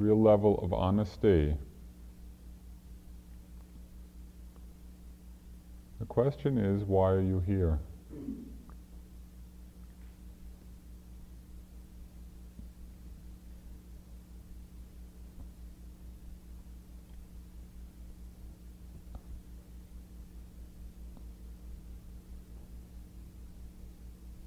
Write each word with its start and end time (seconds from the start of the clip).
real 0.00 0.20
level 0.20 0.58
of 0.62 0.72
honesty. 0.72 1.54
The 5.98 6.06
question 6.06 6.56
is, 6.56 6.84
why 6.84 7.10
are 7.10 7.20
you 7.20 7.40
here? 7.40 7.78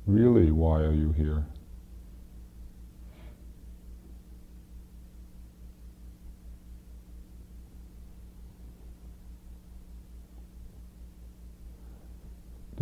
Really, 0.07 0.51
why 0.51 0.81
are 0.81 0.91
you 0.91 1.11
here? 1.11 1.45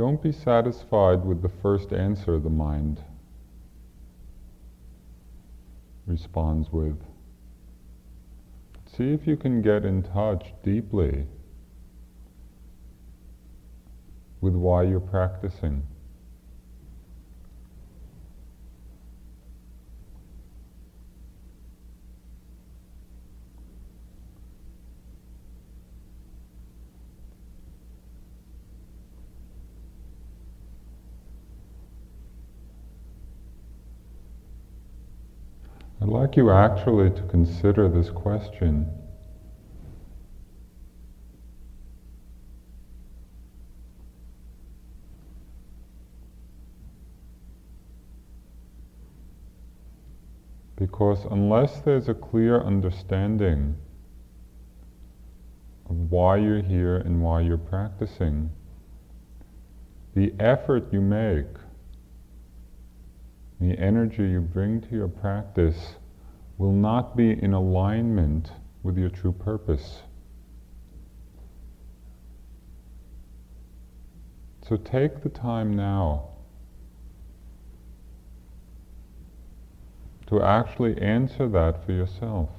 Don't 0.02 0.20
be 0.20 0.32
satisfied 0.32 1.24
with 1.24 1.44
the 1.44 1.48
first 1.62 1.94
answer 1.94 2.40
the 2.40 2.50
mind 2.50 3.04
responds 6.08 6.72
with. 6.72 6.98
See 8.98 9.14
if 9.14 9.28
you 9.28 9.38
can 9.38 9.62
get 9.62 9.86
in 9.86 10.02
touch 10.02 10.56
deeply 10.64 11.28
with 14.42 14.56
why 14.56 14.82
you're 14.82 15.00
practicing. 15.00 15.84
I'd 36.02 36.08
like 36.32 36.38
you 36.38 36.50
actually 36.50 37.10
to 37.10 37.24
consider 37.24 37.90
this 37.90 38.10
question. 38.10 38.90
Because 50.78 51.26
unless 51.30 51.82
there's 51.82 52.08
a 52.08 52.14
clear 52.14 52.62
understanding 52.62 53.76
of 55.90 55.98
why 56.10 56.38
you're 56.38 56.62
here 56.62 56.96
and 56.96 57.22
why 57.22 57.42
you're 57.42 57.58
practicing, 57.58 58.50
the 60.16 60.34
effort 60.40 60.94
you 60.94 61.02
make 61.02 61.46
the 63.60 63.78
energy 63.78 64.24
you 64.24 64.40
bring 64.40 64.80
to 64.80 64.92
your 64.92 65.10
practice 65.10 65.98
will 66.58 66.72
not 66.72 67.16
be 67.18 67.32
in 67.32 67.54
alignment 67.54 68.52
with 68.84 68.98
your 68.98 69.10
true 69.10 69.32
purpose. 69.32 70.04
So 74.68 74.78
take 74.78 75.22
the 75.22 75.30
time 75.30 75.76
now 75.76 76.30
to 80.28 80.42
actually 80.42 80.98
answer 81.02 81.50
that 81.50 81.86
for 81.86 81.92
yourself. 81.92 82.50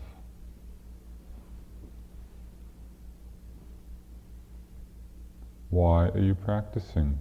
Why 5.70 6.08
are 6.08 6.18
you 6.18 6.34
practicing? 6.34 7.18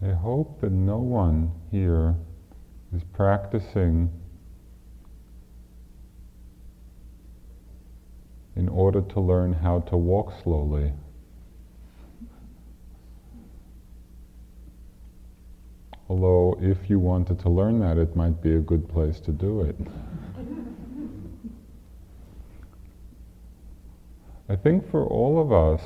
I 0.00 0.12
hope 0.12 0.57
that 0.68 0.74
no 0.74 0.98
one 0.98 1.50
here 1.70 2.14
is 2.94 3.02
practicing 3.14 4.10
in 8.54 8.68
order 8.68 9.00
to 9.00 9.18
learn 9.18 9.54
how 9.54 9.80
to 9.80 9.96
walk 9.96 10.30
slowly. 10.42 10.92
Although, 16.10 16.58
if 16.60 16.90
you 16.90 16.98
wanted 16.98 17.38
to 17.40 17.48
learn 17.48 17.80
that, 17.80 17.96
it 17.96 18.14
might 18.14 18.42
be 18.42 18.54
a 18.54 18.60
good 18.60 18.86
place 18.90 19.20
to 19.20 19.32
do 19.32 19.62
it. 19.62 19.76
I 24.50 24.56
think 24.56 24.90
for 24.90 25.06
all 25.06 25.40
of 25.40 25.50
us, 25.50 25.80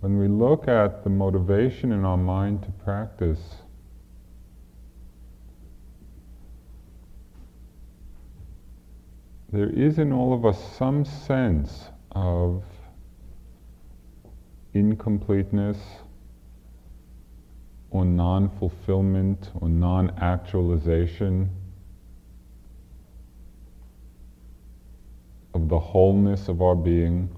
when 0.00 0.18
we 0.18 0.28
look 0.28 0.68
at 0.68 1.02
the 1.02 1.10
motivation 1.10 1.92
in 1.92 2.04
our 2.04 2.16
mind 2.16 2.62
to 2.62 2.70
practice, 2.84 3.56
there 9.50 9.70
is 9.70 9.98
in 9.98 10.12
all 10.12 10.32
of 10.32 10.46
us 10.46 10.76
some 10.76 11.04
sense 11.04 11.88
of 12.12 12.62
incompleteness 14.74 15.78
or 17.90 18.04
non 18.04 18.48
fulfillment 18.58 19.50
or 19.60 19.68
non 19.68 20.10
actualization 20.20 21.50
of 25.54 25.68
the 25.68 25.78
wholeness 25.78 26.48
of 26.48 26.62
our 26.62 26.74
being. 26.74 27.28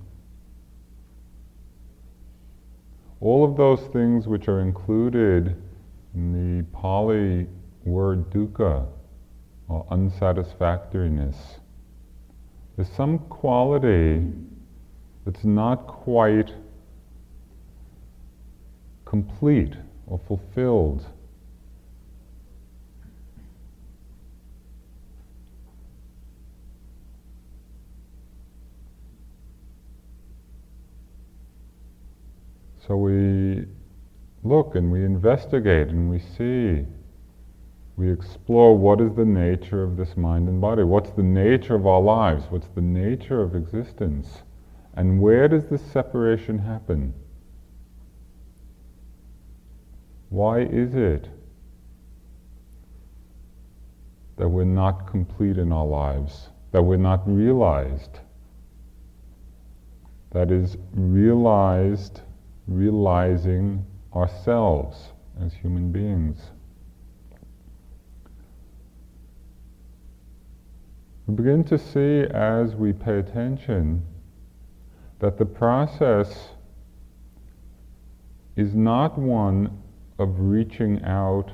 All 3.21 3.45
of 3.45 3.57
those 3.57 3.81
things 3.93 4.27
which 4.27 4.49
are 4.49 4.61
included 4.61 5.57
in 6.15 6.33
the 6.33 6.65
Pali 6.73 7.47
word 7.85 8.31
dukkha, 8.31 8.87
or 9.69 9.87
unsatisfactoriness, 9.91 11.37
there's 12.77 12.89
some 12.89 13.19
quality 13.19 14.33
that's 15.25 15.45
not 15.45 15.87
quite 15.87 16.55
complete 19.05 19.75
or 20.07 20.19
fulfilled. 20.27 21.05
So 32.91 32.97
we 32.97 33.67
look 34.43 34.75
and 34.75 34.91
we 34.91 35.05
investigate 35.05 35.91
and 35.91 36.11
we 36.11 36.19
see. 36.19 36.85
We 37.97 38.11
explore 38.11 38.77
what 38.77 39.01
is 39.01 39.15
the 39.15 39.25
nature 39.25 39.85
of 39.85 39.97
this 39.97 40.17
mind 40.17 40.49
and 40.49 40.61
body. 40.61 40.83
What's 40.83 41.11
the 41.11 41.23
nature 41.23 41.77
of 41.77 41.87
our 41.87 42.01
lives? 42.01 42.47
What's 42.51 42.67
the 42.75 42.81
nature 42.81 43.43
of 43.43 43.55
existence? 43.55 44.43
And 44.95 45.21
where 45.21 45.47
does 45.47 45.67
this 45.67 45.83
separation 45.93 46.59
happen? 46.59 47.15
Why 50.31 50.63
is 50.63 50.97
it 50.97 51.29
that 54.37 54.49
we're 54.49 54.65
not 54.65 55.07
complete 55.07 55.59
in 55.59 55.71
our 55.71 55.87
lives? 55.87 56.49
That 56.73 56.83
we're 56.83 56.97
not 56.97 57.23
realized? 57.25 58.19
That 60.33 60.51
is, 60.51 60.77
realized 60.93 62.23
realizing 62.71 63.85
ourselves 64.15 65.09
as 65.45 65.53
human 65.53 65.91
beings. 65.91 66.39
We 71.27 71.35
begin 71.35 71.65
to 71.65 71.79
see 71.79 72.23
as 72.33 72.75
we 72.77 72.93
pay 72.93 73.19
attention 73.19 74.07
that 75.19 75.37
the 75.37 75.45
process 75.45 76.51
is 78.57 78.75
not 78.75 79.19
one 79.19 79.83
of 80.19 80.39
reaching 80.39 81.03
out 81.05 81.51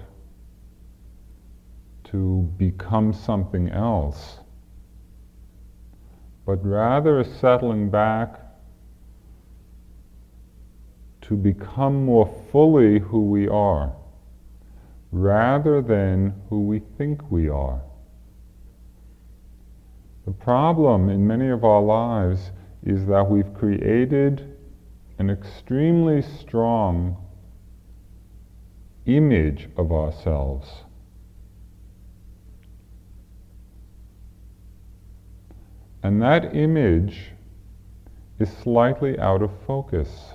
to 2.04 2.42
become 2.58 3.12
something 3.12 3.70
else, 3.70 4.38
but 6.44 6.64
rather 6.64 7.24
settling 7.24 7.90
back 7.90 8.45
to 11.28 11.36
become 11.36 12.04
more 12.04 12.32
fully 12.52 13.00
who 13.00 13.20
we 13.20 13.48
are, 13.48 13.92
rather 15.10 15.82
than 15.82 16.32
who 16.48 16.60
we 16.60 16.80
think 16.98 17.30
we 17.30 17.48
are. 17.48 17.80
The 20.24 20.32
problem 20.32 21.08
in 21.08 21.26
many 21.26 21.48
of 21.48 21.64
our 21.64 21.82
lives 21.82 22.50
is 22.84 23.06
that 23.06 23.28
we've 23.28 23.52
created 23.54 24.56
an 25.18 25.30
extremely 25.30 26.22
strong 26.22 27.16
image 29.06 29.68
of 29.76 29.92
ourselves. 29.92 30.68
And 36.02 36.22
that 36.22 36.54
image 36.54 37.32
is 38.38 38.50
slightly 38.62 39.18
out 39.18 39.42
of 39.42 39.50
focus. 39.66 40.34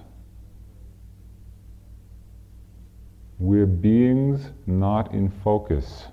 We're 3.41 3.65
beings 3.65 4.51
not 4.67 5.15
in 5.15 5.31
focus. 5.43 6.05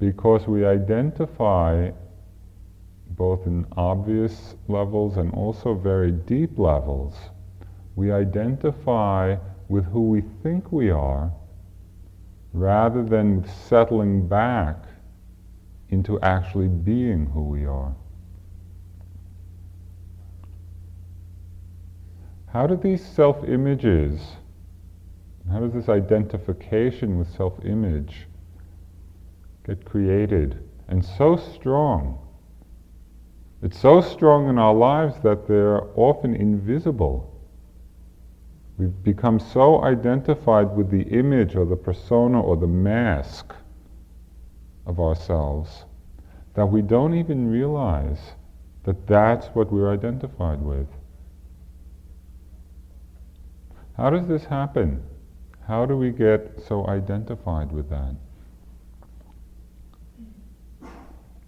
Because 0.00 0.48
we 0.48 0.66
identify 0.66 1.92
both 3.10 3.46
in 3.46 3.64
obvious 3.76 4.56
levels 4.66 5.16
and 5.16 5.32
also 5.32 5.74
very 5.74 6.10
deep 6.10 6.58
levels 6.58 7.14
we 7.94 8.10
identify 8.10 9.36
with 9.68 9.84
who 9.84 10.02
we 10.08 10.22
think 10.42 10.72
we 10.72 10.90
are 10.90 11.32
rather 12.52 13.04
than 13.04 13.46
settling 13.68 14.26
back 14.26 14.84
into 15.90 16.20
actually 16.20 16.66
being 16.66 17.26
who 17.26 17.44
we 17.44 17.64
are. 17.64 17.94
How 22.52 22.66
do 22.66 22.76
these 22.76 23.04
self 23.04 23.44
images, 23.44 24.20
how 25.50 25.60
does 25.60 25.72
this 25.72 25.88
identification 25.88 27.18
with 27.18 27.28
self 27.28 27.62
image 27.64 28.26
get 29.66 29.84
created 29.84 30.58
and 30.88 31.04
so 31.04 31.36
strong? 31.36 32.18
It's 33.60 33.78
so 33.78 34.00
strong 34.00 34.48
in 34.48 34.58
our 34.58 34.72
lives 34.72 35.16
that 35.22 35.46
they're 35.46 35.82
often 35.98 36.34
invisible. 36.34 37.34
We've 38.78 39.02
become 39.02 39.40
so 39.40 39.82
identified 39.82 40.74
with 40.76 40.90
the 40.90 41.02
image 41.02 41.56
or 41.56 41.66
the 41.66 41.76
persona 41.76 42.40
or 42.40 42.56
the 42.56 42.68
mask 42.68 43.52
of 44.86 45.00
ourselves 45.00 45.84
that 46.54 46.66
we 46.66 46.80
don't 46.80 47.14
even 47.14 47.50
realize 47.50 48.20
that 48.84 49.06
that's 49.06 49.48
what 49.48 49.70
we're 49.72 49.92
identified 49.92 50.62
with. 50.62 50.86
How 53.98 54.10
does 54.10 54.28
this 54.28 54.44
happen? 54.44 55.02
How 55.66 55.84
do 55.84 55.96
we 55.96 56.12
get 56.12 56.62
so 56.68 56.86
identified 56.86 57.72
with 57.72 57.90
that? 57.90 58.14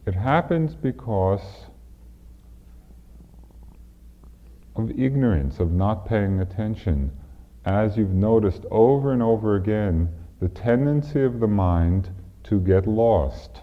It 0.04 0.14
happens 0.14 0.74
because 0.74 1.40
of 4.74 4.90
ignorance, 4.98 5.60
of 5.60 5.70
not 5.70 6.06
paying 6.06 6.40
attention, 6.40 7.12
as 7.64 7.96
you've 7.96 8.10
noticed 8.10 8.66
over 8.72 9.12
and 9.12 9.22
over 9.22 9.54
again, 9.54 10.12
the 10.40 10.48
tendency 10.48 11.22
of 11.22 11.38
the 11.38 11.46
mind 11.46 12.10
to 12.44 12.58
get 12.58 12.88
lost. 12.88 13.60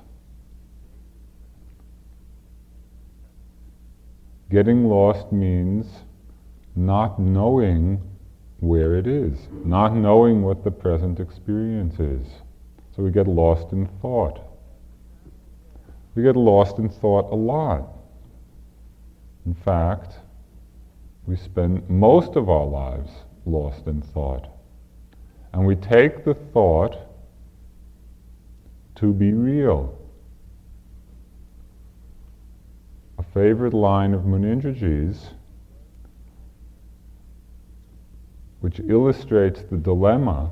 Getting 4.50 4.86
lost 4.86 5.34
means 5.34 6.04
not 6.74 7.20
knowing 7.20 8.02
where 8.60 8.96
it 8.96 9.08
is, 9.08 9.38
not 9.64 9.96
knowing 9.96 10.42
what 10.42 10.64
the 10.64 10.72
present 10.72 11.20
experience 11.20 12.00
is. 12.00 12.28
So 12.96 13.04
we 13.04 13.12
get 13.12 13.28
lost 13.28 13.72
in 13.72 13.88
thought. 14.02 14.42
We 16.16 16.24
get 16.24 16.36
lost 16.36 16.80
in 16.80 16.90
thought 16.90 17.32
a 17.32 17.36
lot. 17.36 17.88
In 19.46 19.54
fact, 19.54 20.16
we 21.28 21.36
spend 21.36 21.88
most 21.90 22.36
of 22.36 22.50
our 22.50 22.66
lives 22.66 23.12
lost 23.46 23.86
in 23.86 24.02
thought. 24.02 24.48
And 25.54 25.66
we 25.66 25.76
take 25.76 26.26
the 26.26 26.34
thought 26.34 26.98
to 28.96 29.14
be 29.14 29.32
real. 29.32 29.96
A 33.20 33.24
favorite 33.24 33.74
line 33.74 34.14
of 34.14 34.22
Munindraji's, 34.22 35.30
which 38.60 38.80
illustrates 38.80 39.62
the 39.70 39.78
dilemma 39.78 40.52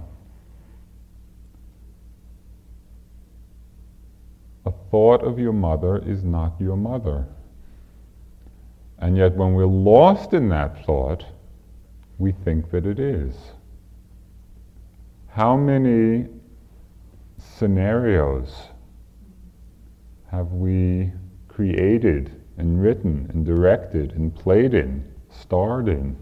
a 4.65 4.71
thought 4.89 5.23
of 5.23 5.39
your 5.39 5.53
mother 5.53 5.97
is 5.97 6.23
not 6.23 6.59
your 6.59 6.75
mother. 6.75 7.25
And 8.99 9.17
yet, 9.17 9.35
when 9.35 9.53
we're 9.53 9.65
lost 9.65 10.33
in 10.33 10.49
that 10.49 10.85
thought, 10.85 11.25
we 12.17 12.31
think 12.31 12.71
that 12.71 12.85
it 12.85 12.99
is. 12.99 13.35
How 15.27 15.57
many 15.57 16.27
scenarios 17.37 18.69
have 20.31 20.53
we 20.53 21.11
created 21.47 22.41
and 22.57 22.81
written 22.81 23.29
and 23.33 23.45
directed 23.45 24.13
and 24.13 24.33
played 24.33 24.73
in, 24.73 25.03
starred 25.29 25.89
in? 25.89 26.15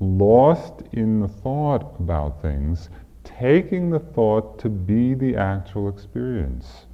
Lost 0.00 0.82
in 0.92 1.20
the 1.20 1.28
thought 1.28 1.98
about 2.00 2.42
things, 2.42 2.88
taking 3.22 3.90
the 3.90 4.00
thought 4.00 4.58
to 4.60 4.68
be 4.68 5.14
the 5.14 5.36
actual 5.36 5.88
experience. 5.88 6.86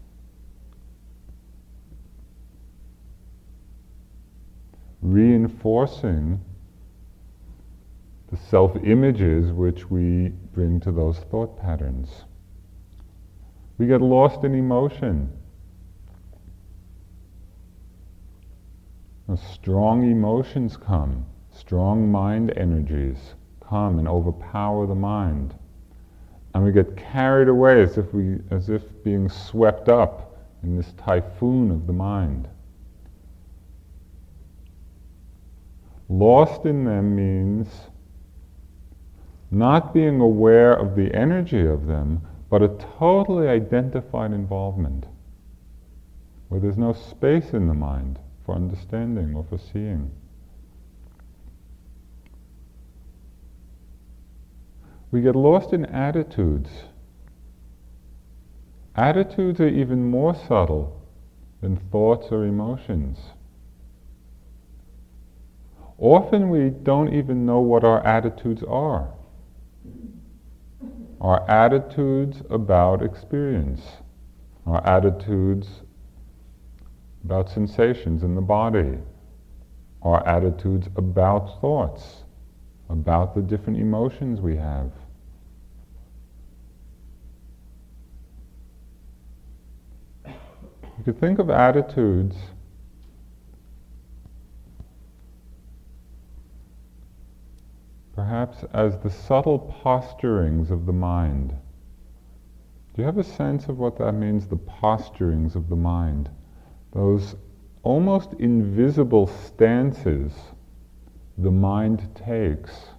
reinforcing 5.03 6.41
the 8.31 8.37
self 8.37 8.77
images 8.85 9.53
which 9.53 9.91
we 9.91 10.29
bring 10.53 10.79
to 10.81 10.93
those 10.93 11.19
thought 11.31 11.59
patterns. 11.59 12.25
We 13.79 13.87
get 13.87 14.01
lost 14.01 14.45
in 14.45 14.55
emotion. 14.55 15.33
strong 19.55 20.11
emotions 20.11 20.77
come, 20.77 21.25
strong 21.61 22.11
mind 22.11 22.53
energies 22.57 23.35
come 23.61 23.99
and 23.99 24.09
overpower 24.09 24.87
the 24.87 24.95
mind. 24.95 25.55
And 26.55 26.65
we 26.65 26.73
get 26.73 26.97
carried 26.97 27.49
away 27.49 27.83
as 27.83 27.99
if, 27.99 28.13
we, 28.15 28.39
as 28.51 28.71
if 28.71 28.83
being 29.05 29.29
swept 29.29 29.89
up 29.89 30.37
in 30.63 30.77
this 30.77 30.93
typhoon 30.97 31.71
of 31.71 31.87
the 31.87 31.93
mind. 31.93 32.49
Lost 36.09 36.65
in 36.65 36.85
them 36.85 37.15
means 37.15 37.69
not 39.51 39.93
being 39.93 40.21
aware 40.21 40.73
of 40.73 40.97
the 40.97 41.15
energy 41.15 41.67
of 41.67 41.87
them, 41.87 42.23
but 42.49 42.63
a 42.63 42.77
totally 42.99 43.47
identified 43.47 44.33
involvement, 44.33 45.05
where 46.49 46.61
there's 46.61 46.79
no 46.79 46.93
space 46.93 47.51
in 47.53 47.69
the 47.69 47.75
mind 47.75 48.19
for 48.45 48.55
understanding 48.55 49.35
or 49.37 49.45
for 49.45 49.59
seeing. 49.59 50.11
We 55.11 55.23
get 55.23 55.35
lost 55.35 55.73
in 55.73 55.87
attitudes. 55.87 56.71
Attitudes 58.95 59.61
are 59.61 59.69
even 59.69 60.09
more 60.09 60.35
subtle 60.35 61.01
than 61.61 61.77
thoughts 61.77 62.29
or 62.31 62.45
emotions. 62.45 63.19
Often 65.99 66.49
we 66.49 66.71
don't 66.71 67.13
even 67.13 67.45
know 67.45 67.61
what 67.61 67.85
our 67.85 68.05
attitudes 68.07 68.63
are. 68.63 69.13
Our 71.21 71.49
attitudes 71.51 72.43
about 72.49 73.03
experience, 73.03 73.83
our 74.67 74.87
attitudes 74.87 75.83
about 77.25 77.51
sensations 77.51 78.23
in 78.23 78.35
the 78.35 78.41
body, 78.41 78.99
our 80.03 80.27
attitudes 80.27 80.89
about 80.97 81.61
thoughts, 81.61 82.25
about 82.89 83.35
the 83.35 83.43
different 83.43 83.79
emotions 83.79 84.41
we 84.41 84.57
have. 84.57 84.91
You 91.01 91.05
could 91.05 91.19
think 91.19 91.39
of 91.39 91.49
attitudes 91.49 92.37
perhaps 98.15 98.65
as 98.75 98.99
the 98.99 99.09
subtle 99.09 99.75
posturings 99.83 100.71
of 100.71 100.85
the 100.85 100.93
mind. 100.93 101.55
Do 102.93 103.01
you 103.01 103.05
have 103.05 103.17
a 103.17 103.25
sense 103.25 103.67
of 103.69 103.79
what 103.79 103.97
that 103.97 104.13
means, 104.13 104.47
the 104.47 104.59
posturings 104.59 105.57
of 105.57 105.71
the 105.71 105.75
mind? 105.75 106.29
Those 106.93 107.35
almost 107.83 108.35
invisible 108.35 109.27
stances 109.27 110.35
the 111.39 111.51
mind 111.51 112.15
takes. 112.15 112.90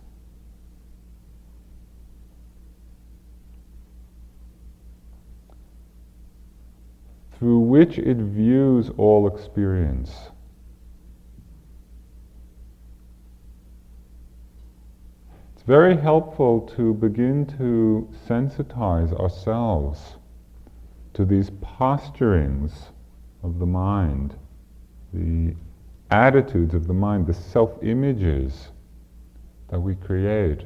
Through 7.41 7.57
which 7.57 7.98
it 7.98 8.17
views 8.17 8.91
all 8.98 9.25
experience. 9.25 10.29
It's 15.55 15.63
very 15.63 15.98
helpful 15.98 16.62
to 16.75 16.93
begin 16.93 17.48
to 17.57 18.07
sensitize 18.29 19.12
ourselves 19.19 20.17
to 21.15 21.25
these 21.25 21.50
posturings 21.50 22.74
of 23.41 23.57
the 23.57 23.65
mind, 23.65 24.36
the 25.12 25.55
attitudes 26.12 26.75
of 26.75 26.86
the 26.86 26.93
mind, 26.93 27.25
the 27.25 27.33
self 27.33 27.71
images 27.81 28.69
that 29.69 29.79
we 29.79 29.95
create. 29.95 30.65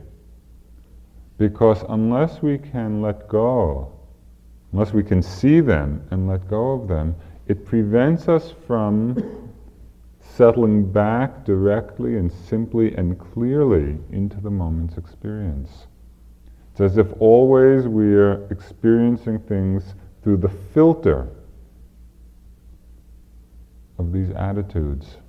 Because 1.37 1.85
unless 1.87 2.41
we 2.41 2.57
can 2.57 3.01
let 3.01 3.29
go, 3.29 3.94
unless 4.75 4.91
we 4.91 5.01
can 5.01 5.21
see 5.21 5.61
them 5.61 6.05
and 6.11 6.27
let 6.27 6.49
go 6.49 6.73
of 6.73 6.89
them, 6.89 7.15
it 7.47 7.65
prevents 7.65 8.27
us 8.27 8.53
from 8.67 9.53
settling 10.19 10.91
back 10.91 11.45
directly 11.45 12.17
and 12.17 12.29
simply 12.29 12.93
and 12.95 13.17
clearly 13.17 13.97
into 14.11 14.41
the 14.41 14.49
moment's 14.49 14.97
experience. 14.97 15.87
It's 16.73 16.81
as 16.81 16.97
if 16.97 17.07
always 17.21 17.87
we 17.87 18.15
are 18.15 18.45
experiencing 18.51 19.39
things 19.39 19.95
through 20.21 20.37
the 20.37 20.49
filter 20.49 21.29
of 23.97 24.11
these 24.11 24.31
attitudes. 24.31 25.19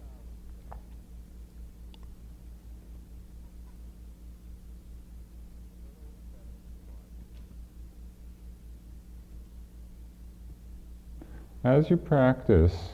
As 11.67 11.91
you 11.91 11.97
practice, 11.97 12.93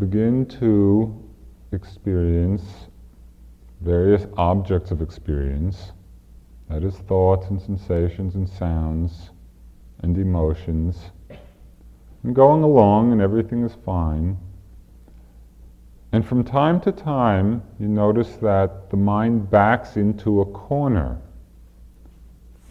begin 0.00 0.46
to 0.46 1.16
experience 1.70 2.64
various 3.82 4.26
objects 4.36 4.90
of 4.90 5.00
experience, 5.00 5.92
that 6.68 6.82
is, 6.82 6.96
thoughts 6.96 7.46
and 7.50 7.62
sensations 7.62 8.34
and 8.34 8.48
sounds 8.48 9.30
and 10.00 10.18
emotions, 10.18 11.12
and 12.24 12.34
going 12.34 12.64
along 12.64 13.12
and 13.12 13.20
everything 13.20 13.62
is 13.64 13.76
fine. 13.86 14.36
And 16.10 16.26
from 16.26 16.42
time 16.42 16.80
to 16.80 16.90
time, 16.90 17.62
you 17.78 17.86
notice 17.86 18.34
that 18.38 18.90
the 18.90 18.96
mind 18.96 19.52
backs 19.52 19.96
into 19.96 20.40
a 20.40 20.46
corner 20.46 21.16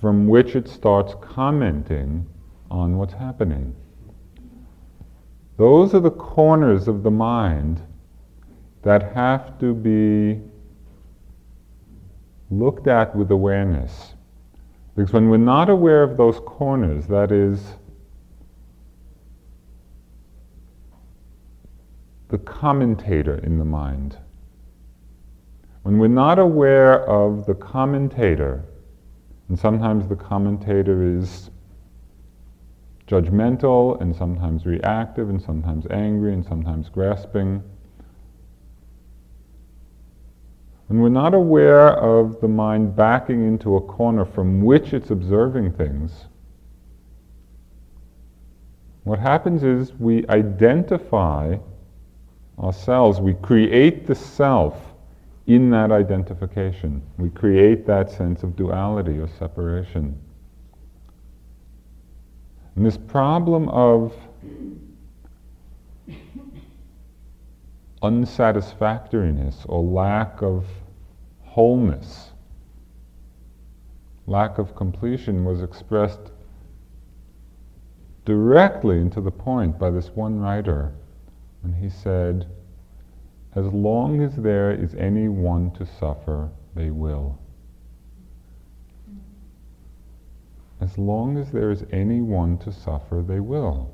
from 0.01 0.27
which 0.27 0.57
it 0.57 0.67
starts 0.67 1.13
commenting 1.21 2.27
on 2.69 2.97
what's 2.97 3.13
happening. 3.13 3.73
Those 5.57 5.95
are 5.95 5.99
the 5.99 6.11
corners 6.11 6.87
of 6.87 7.03
the 7.03 7.11
mind 7.11 7.81
that 8.83 9.13
have 9.13 9.59
to 9.59 9.73
be 9.73 10.39
looked 12.51 12.87
at 12.87 13.15
with 13.15 13.31
awareness. 13.31 14.13
Because 14.95 15.11
when 15.11 15.29
we're 15.29 15.37
not 15.37 15.69
aware 15.69 16.03
of 16.03 16.15
those 16.15 16.39
corners, 16.39 17.07
that 17.07 17.31
is, 17.31 17.61
the 22.29 22.37
commentator 22.37 23.37
in 23.39 23.57
the 23.57 23.65
mind. 23.65 24.17
When 25.83 25.97
we're 25.97 26.07
not 26.07 26.39
aware 26.39 27.07
of 27.09 27.45
the 27.45 27.55
commentator, 27.55 28.63
and 29.49 29.57
sometimes 29.57 30.07
the 30.07 30.15
commentator 30.15 31.17
is 31.17 31.49
judgmental 33.07 33.99
and 34.01 34.15
sometimes 34.15 34.65
reactive 34.65 35.29
and 35.29 35.41
sometimes 35.41 35.85
angry 35.91 36.33
and 36.33 36.45
sometimes 36.45 36.89
grasping. 36.89 37.63
When 40.87 40.99
we're 40.99 41.09
not 41.09 41.33
aware 41.33 41.89
of 41.97 42.39
the 42.41 42.47
mind 42.47 42.95
backing 42.95 43.45
into 43.45 43.75
a 43.75 43.81
corner 43.81 44.25
from 44.25 44.61
which 44.61 44.93
it's 44.93 45.11
observing 45.11 45.73
things, 45.73 46.27
what 49.03 49.19
happens 49.19 49.63
is 49.63 49.93
we 49.93 50.25
identify 50.27 51.55
ourselves, 52.59 53.21
we 53.21 53.33
create 53.35 54.05
the 54.05 54.15
self 54.15 54.81
in 55.45 55.69
that 55.69 55.91
identification. 55.91 57.01
We 57.17 57.29
create 57.29 57.85
that 57.87 58.11
sense 58.11 58.43
of 58.43 58.55
duality 58.57 59.17
or 59.17 59.29
separation. 59.39 60.19
And 62.77 62.85
this 62.85 62.95
problem 62.95 63.69
of 63.69 64.13
unsatisfactoriness 68.03 69.65
or 69.67 69.81
lack 69.81 70.43
of 70.43 70.63
wholeness, 71.41 72.33
lack 74.27 74.59
of 74.59 74.75
completion 74.75 75.43
was 75.43 75.63
expressed 75.63 76.31
directly 78.25 78.99
and 78.99 79.11
to 79.13 79.21
the 79.21 79.31
point 79.31 79.79
by 79.79 79.89
this 79.89 80.09
one 80.09 80.39
writer 80.39 80.93
when 81.63 81.73
he 81.73 81.89
said, 81.89 82.45
As 83.55 83.65
long 83.65 84.21
as 84.21 84.35
there 84.35 84.71
is 84.71 84.93
any 84.93 85.27
one 85.29 85.71
to 85.71 85.85
suffer, 85.87 86.51
they 86.75 86.91
will. 86.91 87.39
As 90.79 90.97
long 90.97 91.37
as 91.37 91.51
there 91.51 91.71
is 91.71 91.83
anyone 91.91 92.57
to 92.59 92.71
suffer, 92.71 93.23
they 93.27 93.39
will. 93.39 93.93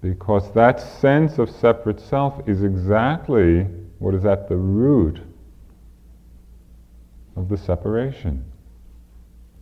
Because 0.00 0.52
that 0.52 0.80
sense 0.80 1.38
of 1.38 1.50
separate 1.50 2.00
self 2.00 2.46
is 2.46 2.62
exactly 2.62 3.62
what 3.98 4.14
is 4.14 4.24
at 4.24 4.48
the 4.48 4.56
root 4.56 5.20
of 7.36 7.48
the 7.48 7.56
separation, 7.56 8.44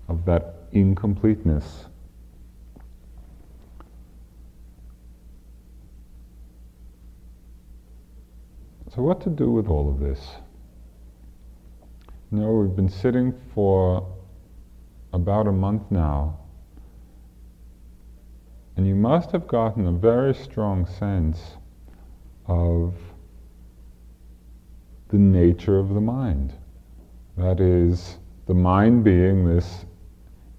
of 0.08 0.24
that 0.24 0.54
incompleteness. 0.72 1.86
So, 8.94 9.02
what 9.02 9.20
to 9.22 9.30
do 9.30 9.50
with 9.50 9.68
all 9.68 9.90
of 9.90 10.00
this? 10.00 10.26
You 12.32 12.38
know, 12.38 12.50
we've 12.50 12.74
been 12.74 12.88
sitting 12.88 13.34
for 13.54 14.15
about 15.16 15.46
a 15.46 15.52
month 15.52 15.90
now, 15.90 16.38
and 18.76 18.86
you 18.86 18.94
must 18.94 19.32
have 19.32 19.48
gotten 19.48 19.86
a 19.86 19.92
very 19.92 20.34
strong 20.34 20.84
sense 20.86 21.56
of 22.46 22.94
the 25.08 25.16
nature 25.16 25.78
of 25.78 25.94
the 25.94 26.00
mind. 26.00 26.52
That 27.38 27.60
is, 27.60 28.18
the 28.44 28.52
mind 28.52 29.04
being 29.04 29.46
this 29.46 29.86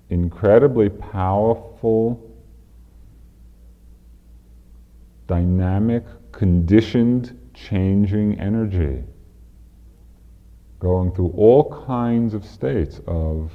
incredibly 0.10 0.90
powerful, 0.90 2.20
dynamic, 5.28 6.04
conditioned, 6.32 7.40
changing 7.54 8.40
energy, 8.40 9.04
going 10.80 11.12
through 11.12 11.34
all 11.36 11.86
kinds 11.86 12.34
of 12.34 12.44
states 12.44 13.02
of 13.06 13.52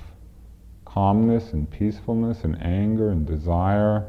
calmness 0.92 1.52
and 1.54 1.70
peacefulness 1.70 2.44
and 2.44 2.61
anger 2.62 3.11
and 3.11 3.26
desire 3.26 4.06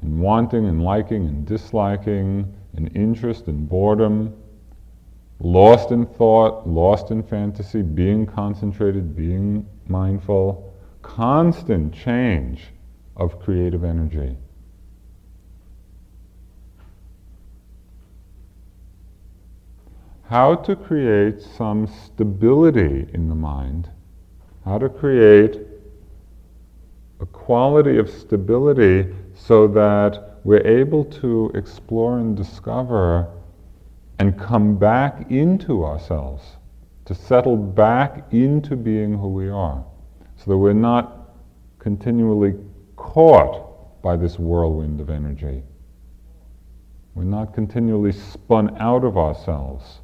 and 0.00 0.18
wanting 0.18 0.66
and 0.66 0.82
liking 0.82 1.26
and 1.26 1.46
disliking 1.46 2.54
and 2.76 2.96
interest 2.96 3.48
and 3.48 3.68
boredom, 3.68 4.34
lost 5.40 5.90
in 5.90 6.06
thought, 6.06 6.66
lost 6.66 7.10
in 7.10 7.22
fantasy, 7.22 7.82
being 7.82 8.24
concentrated, 8.24 9.14
being 9.14 9.66
mindful, 9.86 10.72
constant 11.02 11.92
change 11.92 12.68
of 13.16 13.40
creative 13.40 13.84
energy. 13.84 14.36
How 20.24 20.54
to 20.54 20.76
create 20.76 21.40
some 21.40 21.86
stability 21.86 23.08
in 23.12 23.28
the 23.28 23.34
mind, 23.34 23.90
how 24.64 24.78
to 24.78 24.88
create 24.88 25.68
a 27.20 27.26
quality 27.26 27.98
of 27.98 28.08
stability 28.08 29.12
so 29.34 29.66
that 29.66 30.38
we're 30.44 30.66
able 30.66 31.04
to 31.04 31.50
explore 31.54 32.18
and 32.18 32.36
discover 32.36 33.28
and 34.18 34.38
come 34.38 34.76
back 34.76 35.30
into 35.30 35.84
ourselves, 35.84 36.56
to 37.04 37.14
settle 37.14 37.56
back 37.56 38.32
into 38.32 38.76
being 38.76 39.16
who 39.16 39.28
we 39.28 39.48
are, 39.48 39.84
so 40.36 40.50
that 40.50 40.56
we're 40.56 40.72
not 40.72 41.30
continually 41.78 42.54
caught 42.96 44.02
by 44.02 44.16
this 44.16 44.38
whirlwind 44.38 45.00
of 45.00 45.10
energy. 45.10 45.62
We're 47.14 47.24
not 47.24 47.54
continually 47.54 48.12
spun 48.12 48.76
out 48.78 49.04
of 49.04 49.16
ourselves, 49.16 50.00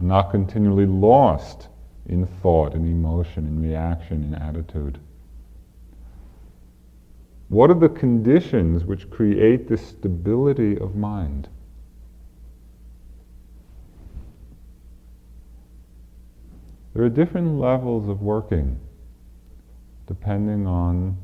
we're 0.00 0.08
not 0.08 0.30
continually 0.30 0.86
lost 0.86 1.68
in 2.06 2.26
thought, 2.26 2.74
in 2.74 2.86
emotion, 2.86 3.46
in 3.46 3.62
reaction, 3.62 4.22
in 4.22 4.34
attitude. 4.34 4.98
What 7.48 7.70
are 7.70 7.74
the 7.74 7.88
conditions 7.88 8.84
which 8.84 9.08
create 9.08 9.68
this 9.68 9.86
stability 9.86 10.78
of 10.78 10.96
mind? 10.96 11.48
There 16.94 17.04
are 17.04 17.10
different 17.10 17.58
levels 17.58 18.08
of 18.08 18.22
working 18.22 18.80
depending 20.06 20.66
on 20.66 21.16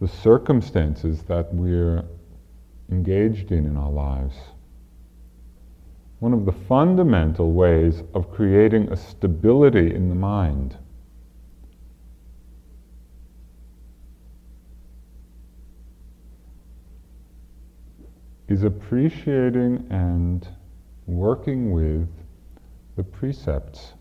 the 0.00 0.08
circumstances 0.08 1.22
that 1.22 1.54
we're 1.54 2.04
engaged 2.90 3.52
in 3.52 3.64
in 3.64 3.76
our 3.76 3.90
lives. 3.90 4.34
One 6.18 6.32
of 6.32 6.44
the 6.44 6.52
fundamental 6.52 7.52
ways 7.52 8.02
of 8.12 8.30
creating 8.30 8.92
a 8.92 8.96
stability 8.96 9.94
in 9.94 10.08
the 10.08 10.14
mind 10.14 10.76
is 18.48 18.62
appreciating 18.62 19.86
and 19.90 20.46
working 21.06 21.72
with 21.72 22.08
the 22.96 23.02
precepts. 23.02 23.94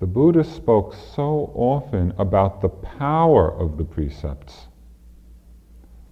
The 0.00 0.06
Buddha 0.06 0.44
spoke 0.44 0.94
so 0.94 1.52
often 1.54 2.12
about 2.18 2.60
the 2.60 2.68
power 2.68 3.52
of 3.52 3.76
the 3.76 3.84
precepts. 3.84 4.68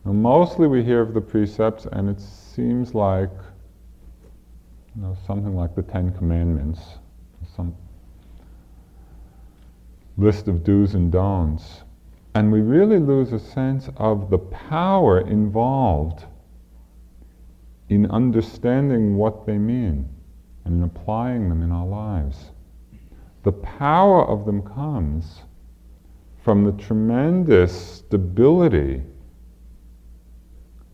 Now, 0.05 0.13
mostly 0.13 0.67
we 0.67 0.83
hear 0.83 1.01
of 1.01 1.15
the 1.15 1.21
precepts, 1.21 1.87
and 1.87 2.09
it 2.09 2.21
seems 2.21 2.95
like 2.95 3.31
you 4.95 5.03
know, 5.03 5.17
something 5.27 5.55
like 5.55 5.75
the 5.75 5.83
Ten 5.83 6.13
Commandments, 6.13 6.81
some 7.55 7.75
list 10.17 10.49
of 10.49 10.65
do's 10.65 10.95
and 10.95 11.13
don'ts. 11.13 11.83
And 12.35 12.51
we 12.51 12.61
really 12.61 12.99
lose 12.99 13.33
a 13.33 13.39
sense 13.39 13.89
of 13.97 14.31
the 14.31 14.39
power 14.39 15.21
involved 15.21 16.25
in 17.89 18.11
understanding 18.11 19.17
what 19.17 19.47
they 19.47 19.59
mean 19.59 20.09
and 20.65 20.77
in 20.77 20.83
applying 20.83 21.49
them 21.49 21.63
in 21.63 21.71
our 21.71 21.87
lives. 21.87 22.51
The 23.45 23.53
power 23.53 24.27
of 24.27 24.45
them 24.45 24.63
comes 24.63 25.43
from 26.43 26.65
the 26.65 26.73
tremendous 26.73 27.73
stability 27.73 29.03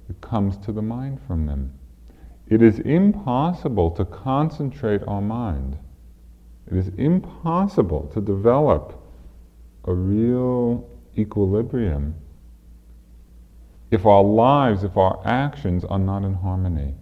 that 0.08 0.20
comes 0.20 0.58
to 0.58 0.72
the 0.72 0.82
mind 0.82 1.20
from 1.26 1.46
them. 1.46 1.72
It 2.48 2.60
is 2.60 2.80
impossible 2.80 3.90
to 3.92 4.04
concentrate 4.04 5.02
our 5.06 5.22
mind. 5.22 5.78
It 6.70 6.76
is 6.76 6.88
impossible 6.98 8.10
to 8.12 8.20
develop 8.20 9.02
a 9.84 9.94
real 9.94 10.88
equilibrium 11.16 12.14
if 13.92 14.06
our 14.06 14.24
lives, 14.24 14.84
if 14.84 14.96
our 14.96 15.20
actions 15.26 15.84
are 15.84 15.98
not 15.98 16.24
in 16.24 16.32
harmony. 16.32 16.94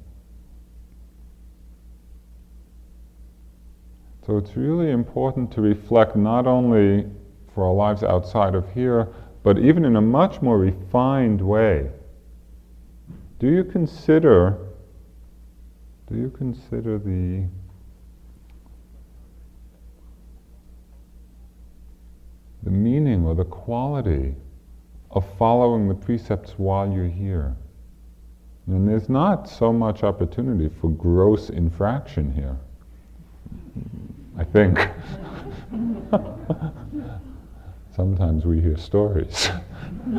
So 4.27 4.37
it's 4.37 4.57
really 4.57 4.91
important 4.91 5.53
to 5.53 5.61
reflect 5.61 6.17
not 6.17 6.49
only 6.49 7.09
for 7.55 7.65
our 7.65 7.73
lives 7.73 8.03
outside 8.03 8.57
of 8.57 8.69
here, 8.75 9.09
but 9.45 9.57
even 9.59 9.85
in 9.85 9.97
a 9.97 10.01
much 10.01 10.43
more 10.43 10.59
refined 10.59 11.41
way. 11.41 11.91
Do 13.39 13.49
you 13.49 13.65
consider 13.65 14.59
do 16.09 16.17
you 16.17 16.31
consider 16.31 16.99
the 16.99 17.47
the 22.65 22.71
meaning 22.71 23.25
or 23.25 23.37
the 23.37 23.45
quality 23.45 24.35
of 25.11 25.25
following 25.37 25.89
the 25.89 25.95
precepts 25.95 26.53
while 26.57 26.91
you're 26.91 27.07
here. 27.07 27.57
And 28.67 28.89
there's 28.89 29.09
not 29.09 29.49
so 29.49 29.73
much 29.73 30.05
opportunity 30.05 30.69
for 30.81 30.91
gross 30.91 31.51
infraction 31.51 32.33
here. 32.33 32.57
I 34.39 34.45
think. 34.45 34.79
Sometimes 37.95 38.45
we 38.47 38.61
hear 38.61 38.77
stories. 38.77 39.51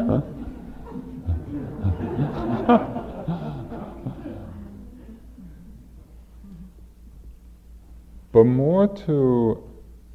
but 8.31 8.43
more 8.43 8.87
to, 8.87 9.63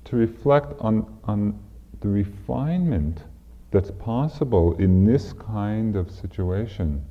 to 0.04 0.16
reflect 0.16 0.74
on, 0.80 1.18
on 1.24 1.58
the 2.00 2.08
refinement 2.08 3.22
that's 3.76 3.90
possible 3.90 4.74
in 4.78 5.04
this 5.04 5.34
kind 5.34 5.96
of 5.96 6.10
situation. 6.10 7.04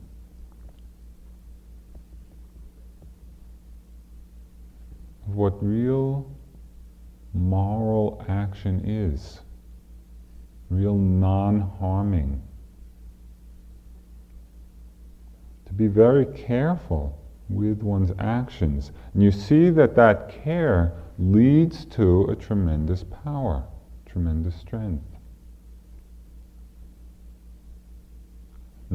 What 5.28 5.64
real 5.64 6.28
moral 7.36 8.26
action 8.28 8.82
is, 8.84 9.42
real 10.72 10.98
non 10.98 11.72
harming. 11.80 12.42
To 15.68 15.74
be 15.74 15.86
very 15.86 16.26
careful 16.26 17.16
with 17.48 17.84
one's 17.84 18.12
actions. 18.18 18.92
And 19.14 19.22
you 19.22 19.30
see 19.30 19.70
that 19.70 19.94
that 19.98 20.30
care 20.30 20.94
leads 21.20 21.86
to 21.86 22.24
a 22.24 22.36
tremendous 22.36 23.04
power, 23.04 23.66
tremendous 24.08 24.56
strength. 24.56 25.15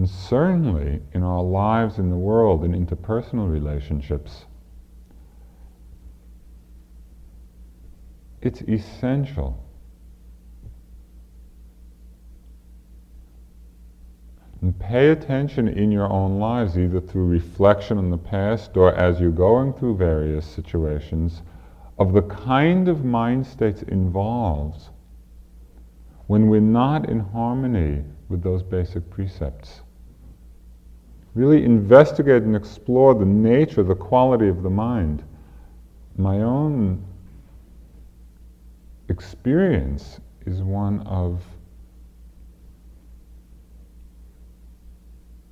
And 0.01 0.09
certainly 0.09 1.03
in 1.13 1.23
our 1.23 1.43
lives 1.43 1.99
in 1.99 2.09
the 2.09 2.17
world 2.17 2.65
and 2.65 2.75
interpersonal 2.75 3.53
relationships, 3.53 4.47
it's 8.41 8.63
essential. 8.63 9.63
And 14.63 14.79
pay 14.79 15.11
attention 15.11 15.69
in 15.69 15.93
your 15.93 16.11
own 16.11 16.39
lives, 16.39 16.79
either 16.79 17.03
through 17.03 17.27
reflection 17.27 17.99
on 17.99 18.09
the 18.09 18.17
past 18.17 18.79
or 18.79 18.95
as 18.95 19.21
you're 19.21 19.31
going 19.31 19.75
through 19.75 19.99
various 19.99 20.47
situations, 20.47 21.43
of 21.99 22.15
the 22.15 22.23
kind 22.23 22.89
of 22.89 23.05
mind 23.05 23.47
states 23.47 23.83
involved 23.83 24.89
when 26.27 26.49
we're 26.49 26.63
not 26.63 27.07
in 27.11 27.21
harmony 27.21 28.03
with 28.31 28.43
those 28.43 28.63
basic 28.63 29.11
precepts. 29.11 29.83
Really 31.35 31.65
investigate 31.65 32.43
and 32.43 32.57
explore 32.57 33.15
the 33.15 33.25
nature, 33.25 33.83
the 33.83 33.95
quality 33.95 34.49
of 34.49 34.63
the 34.63 34.71
mind. 34.71 35.23
My 36.17 36.39
own 36.39 37.05
experience 39.09 40.21
is 40.47 40.63
one 40.63 41.01
of 41.07 41.43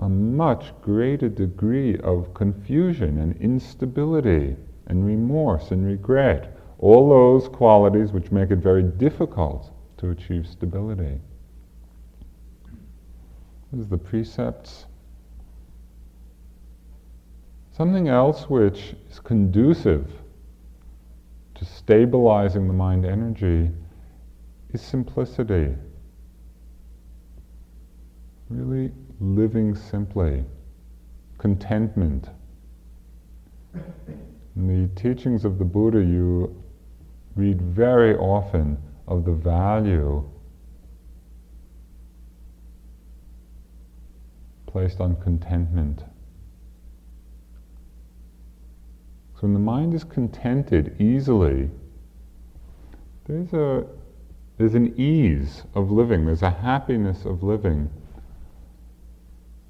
a 0.00 0.08
much 0.08 0.72
greater 0.80 1.28
degree 1.28 1.96
of 1.98 2.32
confusion 2.34 3.18
and 3.18 3.36
instability 3.40 4.56
and 4.86 5.04
remorse 5.04 5.70
and 5.70 5.84
regret. 5.84 6.56
All 6.78 7.08
those 7.08 7.48
qualities 7.48 8.12
which 8.12 8.30
make 8.30 8.50
it 8.50 8.58
very 8.58 8.82
difficult 8.82 9.70
to 9.98 10.10
achieve 10.10 10.46
stability. 10.46 11.20
This 13.72 13.82
is 13.82 13.88
the 13.88 13.98
precepts. 13.98 14.86
Something 17.78 18.08
else 18.08 18.50
which 18.50 18.96
is 19.08 19.20
conducive 19.20 20.10
to 21.54 21.64
stabilizing 21.64 22.66
the 22.66 22.72
mind 22.74 23.04
energy 23.04 23.70
is 24.72 24.82
simplicity. 24.82 25.76
Really 28.50 28.90
living 29.20 29.76
simply, 29.76 30.44
contentment. 31.38 32.30
In 34.56 34.66
the 34.66 35.00
teachings 35.00 35.44
of 35.44 35.60
the 35.60 35.64
Buddha, 35.64 36.00
you 36.00 36.60
read 37.36 37.62
very 37.62 38.16
often 38.16 38.76
of 39.06 39.24
the 39.24 39.34
value 39.34 40.28
placed 44.66 45.00
on 45.00 45.14
contentment. 45.22 46.02
So 49.38 49.46
when 49.46 49.52
the 49.54 49.60
mind 49.60 49.94
is 49.94 50.02
contented 50.02 51.00
easily, 51.00 51.70
there's 53.28 53.52
a 53.52 53.86
there's 54.56 54.74
an 54.74 54.98
ease 54.98 55.62
of 55.76 55.92
living, 55.92 56.26
there's 56.26 56.42
a 56.42 56.50
happiness 56.50 57.24
of 57.24 57.44
living. 57.44 57.88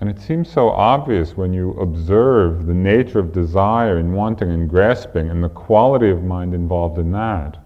And 0.00 0.09
it 0.09 0.18
seems 0.18 0.50
so 0.50 0.70
obvious 0.70 1.37
when 1.37 1.52
you 1.52 1.72
observe 1.72 2.64
the 2.64 2.72
nature 2.72 3.18
of 3.18 3.33
desire 3.33 3.98
and 3.98 4.14
wanting 4.14 4.50
and 4.50 4.70
grasping 4.70 5.28
and 5.28 5.44
the 5.44 5.50
quality 5.50 6.09
of 6.09 6.22
mind 6.22 6.54
involved 6.54 6.96
in 6.96 7.12
that. 7.12 7.59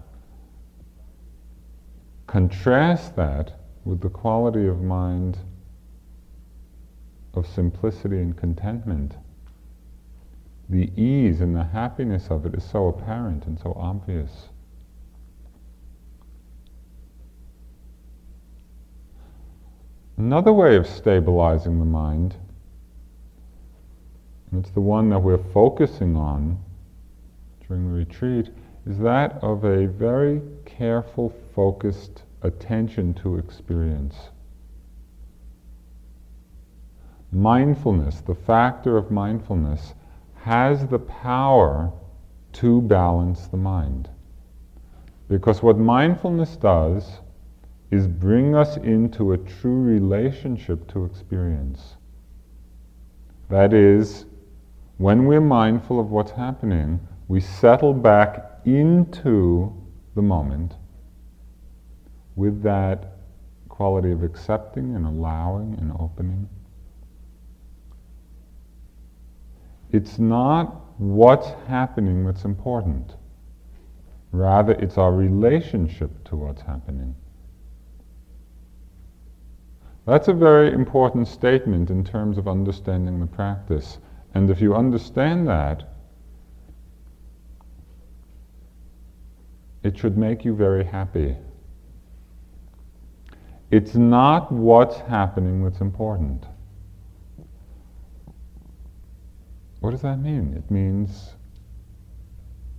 Contrast 2.27 3.15
that 3.15 3.57
with 3.85 4.01
the 4.01 4.09
quality 4.09 4.67
of 4.67 4.81
mind 4.81 5.37
of 7.33 7.47
simplicity 7.47 8.17
and 8.17 8.35
contentment. 8.35 9.15
The 10.69 10.91
ease 10.99 11.41
and 11.41 11.55
the 11.55 11.63
happiness 11.63 12.29
of 12.29 12.45
it 12.45 12.55
is 12.55 12.63
so 12.63 12.87
apparent 12.87 13.45
and 13.45 13.59
so 13.59 13.73
obvious. 13.77 14.49
Another 20.17 20.53
way 20.53 20.75
of 20.75 20.87
stabilizing 20.87 21.79
the 21.79 21.85
mind, 21.85 22.35
and 24.51 24.63
it's 24.63 24.73
the 24.73 24.81
one 24.81 25.09
that 25.09 25.19
we're 25.19 25.37
focusing 25.37 26.15
on 26.15 26.59
during 27.67 27.87
the 27.87 27.97
retreat, 27.97 28.49
is 28.85 28.99
that 28.99 29.43
of 29.43 29.63
a 29.63 29.87
very 29.87 30.41
careful, 30.65 31.33
focused 31.55 32.23
attention 32.41 33.13
to 33.15 33.37
experience. 33.37 34.15
Mindfulness, 37.31 38.21
the 38.21 38.35
factor 38.35 38.97
of 38.97 39.09
mindfulness, 39.09 39.95
has 40.43 40.85
the 40.87 40.99
power 40.99 41.89
to 42.51 42.81
balance 42.81 43.47
the 43.47 43.55
mind. 43.55 44.09
Because 45.29 45.63
what 45.63 45.77
mindfulness 45.77 46.57
does 46.57 47.21
is 47.91 48.07
bring 48.07 48.53
us 48.53 48.75
into 48.75 49.31
a 49.31 49.37
true 49.37 49.81
relationship 49.81 50.85
to 50.91 51.05
experience. 51.05 51.95
That 53.49 53.73
is, 53.73 54.25
when 54.97 55.25
we're 55.27 55.39
mindful 55.39 55.97
of 55.97 56.11
what's 56.11 56.31
happening, 56.31 56.99
we 57.29 57.39
settle 57.39 57.93
back 57.93 58.59
into 58.65 59.73
the 60.13 60.21
moment 60.21 60.73
with 62.35 62.61
that 62.63 63.13
quality 63.69 64.11
of 64.11 64.23
accepting 64.23 64.93
and 64.93 65.05
allowing 65.05 65.77
and 65.79 65.93
opening. 66.01 66.49
It's 69.93 70.17
not 70.17 70.99
what's 70.99 71.49
happening 71.67 72.25
that's 72.25 72.45
important. 72.45 73.15
Rather, 74.31 74.73
it's 74.73 74.97
our 74.97 75.13
relationship 75.13 76.09
to 76.25 76.35
what's 76.35 76.63
happening. 76.63 77.15
That's 80.05 80.27
a 80.27 80.33
very 80.33 80.73
important 80.73 81.27
statement 81.27 81.91
in 81.91 82.03
terms 82.03 82.39
of 82.39 82.47
understanding 82.47 83.19
the 83.19 83.27
practice. 83.27 83.99
And 84.33 84.49
if 84.49 84.59
you 84.59 84.73
understand 84.73 85.47
that, 85.47 85.83
it 89.83 89.95
should 89.95 90.17
make 90.17 90.43
you 90.43 90.55
very 90.55 90.83
happy. 90.83 91.37
It's 93.69 93.93
not 93.93 94.51
what's 94.51 94.97
happening 94.97 95.63
that's 95.63 95.81
important. 95.81 96.45
What 99.83 99.91
does 99.91 100.03
that 100.03 100.19
mean? 100.19 100.53
It 100.55 100.71
means 100.71 101.33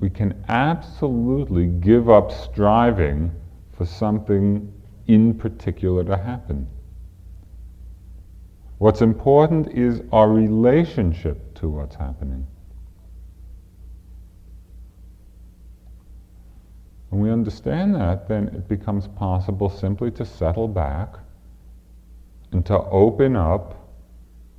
we 0.00 0.08
can 0.08 0.42
absolutely 0.48 1.66
give 1.66 2.08
up 2.08 2.32
striving 2.32 3.30
for 3.76 3.84
something 3.84 4.72
in 5.06 5.34
particular 5.34 6.02
to 6.04 6.16
happen. 6.16 6.66
What's 8.78 9.02
important 9.02 9.68
is 9.72 10.00
our 10.12 10.30
relationship 10.30 11.52
to 11.56 11.68
what's 11.68 11.94
happening. 11.94 12.46
When 17.10 17.20
we 17.20 17.30
understand 17.30 17.94
that, 17.96 18.28
then 18.28 18.48
it 18.48 18.66
becomes 18.66 19.08
possible 19.08 19.68
simply 19.68 20.10
to 20.12 20.24
settle 20.24 20.68
back 20.68 21.16
and 22.52 22.64
to 22.64 22.78
open 22.84 23.36
up 23.36 23.83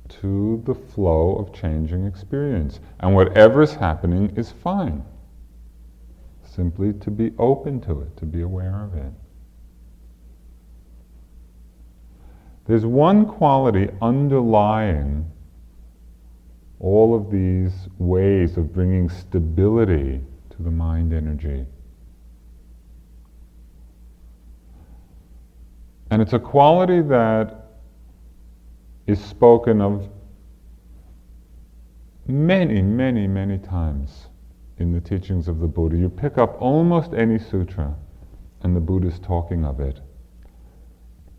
to 0.08 0.62
the 0.64 0.74
flow 0.74 1.36
of 1.36 1.52
changing 1.52 2.06
experience. 2.06 2.80
And 3.00 3.14
whatever's 3.14 3.74
happening 3.74 4.32
is 4.36 4.50
fine. 4.50 5.04
Simply 6.44 6.92
to 6.94 7.10
be 7.10 7.32
open 7.38 7.80
to 7.82 8.00
it, 8.00 8.16
to 8.16 8.24
be 8.24 8.42
aware 8.42 8.82
of 8.84 8.94
it. 8.94 9.12
There's 12.66 12.84
one 12.84 13.26
quality 13.26 13.88
underlying 14.02 15.30
all 16.80 17.14
of 17.14 17.30
these 17.30 17.72
ways 17.98 18.56
of 18.56 18.72
bringing 18.72 19.08
stability 19.08 20.20
to 20.50 20.62
the 20.62 20.70
mind 20.70 21.12
energy. 21.12 21.64
And 26.10 26.22
it's 26.22 26.32
a 26.32 26.38
quality 26.38 27.02
that 27.02 27.65
is 29.06 29.22
spoken 29.22 29.80
of 29.80 30.08
many, 32.26 32.82
many, 32.82 33.26
many 33.26 33.58
times 33.58 34.26
in 34.78 34.92
the 34.92 35.00
teachings 35.00 35.48
of 35.48 35.60
the 35.60 35.66
Buddha. 35.66 35.96
You 35.96 36.08
pick 36.08 36.38
up 36.38 36.60
almost 36.60 37.14
any 37.14 37.38
sutra, 37.38 37.94
and 38.62 38.74
the 38.74 38.80
Buddha 38.80 39.08
is 39.08 39.18
talking 39.20 39.64
of 39.64 39.80
it. 39.80 40.00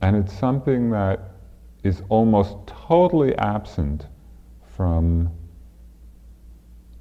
And 0.01 0.15
it's 0.15 0.37
something 0.37 0.91
that 0.91 1.31
is 1.83 2.01
almost 2.09 2.55
totally 2.67 3.35
absent 3.35 4.07
from 4.75 5.29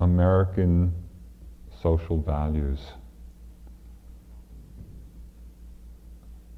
American 0.01 0.93
social 1.83 2.21
values. 2.21 2.81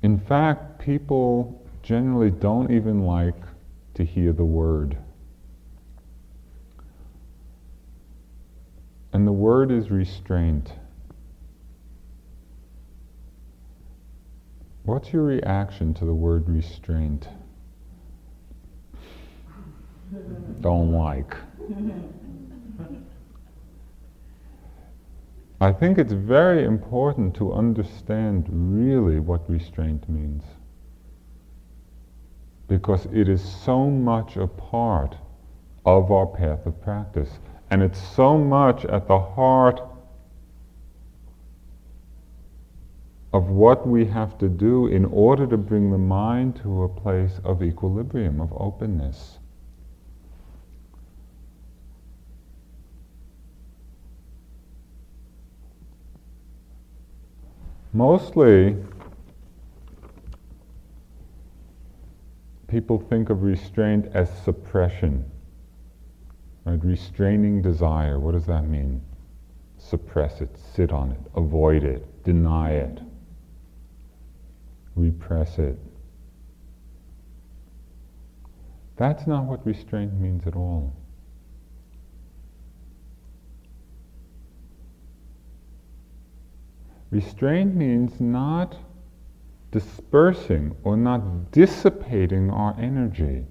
In 0.03 0.19
fact, 0.19 0.79
people 0.79 1.67
generally 1.83 2.31
don't 2.31 2.71
even 2.71 3.03
like 3.03 3.35
to 3.99 4.05
hear 4.05 4.33
the 4.33 4.45
word. 4.45 4.97
And 9.13 9.27
the 9.27 9.33
word 9.33 9.73
is 9.73 9.91
restraint. 9.91 10.73
What's 14.85 15.13
your 15.13 15.25
reaction 15.25 15.95
to 15.95 16.05
the 16.05 16.15
word 16.15 16.49
restraint? 16.49 17.27
Don't 20.61 20.93
like. 20.93 21.37
I 25.61 25.73
think 25.73 25.99
it's 25.99 26.13
very 26.13 26.65
important 26.65 27.35
to 27.35 27.53
understand 27.53 28.47
really 28.49 29.19
what 29.19 29.51
restraint 29.51 30.09
means. 30.09 30.45
Because 32.69 33.07
it 33.07 33.29
is 33.29 33.43
so 33.43 33.91
much 33.91 34.37
a 34.37 34.47
part 34.47 35.17
of 35.85 36.13
our 36.13 36.27
path 36.27 36.67
of 36.67 36.81
practice. 36.83 37.31
And 37.71 37.83
it's 37.83 38.01
so 38.15 38.39
much 38.39 38.85
at 38.85 39.09
the 39.09 39.19
heart 39.19 39.81
of 43.33 43.49
what 43.49 43.87
we 43.87 44.05
have 44.07 44.39
to 44.39 44.49
do 44.49 44.87
in 44.87 45.05
order 45.07 45.47
to 45.47 45.57
bring 45.57 45.91
the 45.91 45.99
mind 45.99 46.57
to 46.63 46.83
a 46.83 46.89
place 46.89 47.41
of 47.45 47.63
equilibrium, 47.63 48.41
of 48.41 48.53
openness. 48.57 49.39
Mostly, 57.93 58.77
people 62.69 62.99
think 62.99 63.31
of 63.31 63.43
restraint 63.43 64.07
as 64.15 64.31
suppression. 64.45 65.25
Right? 66.65 66.83
Restraining 66.85 67.63
desire, 67.63 68.21
what 68.21 68.33
does 68.33 68.47
that 68.47 68.69
mean? 68.69 69.03
Suppress 69.79 70.41
it, 70.41 70.57
sit 70.75 70.93
on 70.93 71.13
it, 71.13 71.21
avoid 71.35 71.83
it, 71.83 72.25
deny 72.25 72.73
it, 72.73 73.01
repress 74.95 75.59
it. 75.59 75.79
That's 78.97 79.27
not 79.27 79.45
what 79.45 79.65
restraint 79.65 80.13
means 80.15 80.47
at 80.47 80.57
all. 80.57 80.95
Restraint 87.11 87.75
means 87.75 88.21
not 88.21 88.77
dispersing 89.71 90.75
or 90.83 90.97
not 90.97 91.53
dissipating 91.53 92.51
our 92.51 92.75
energy. 92.79 93.45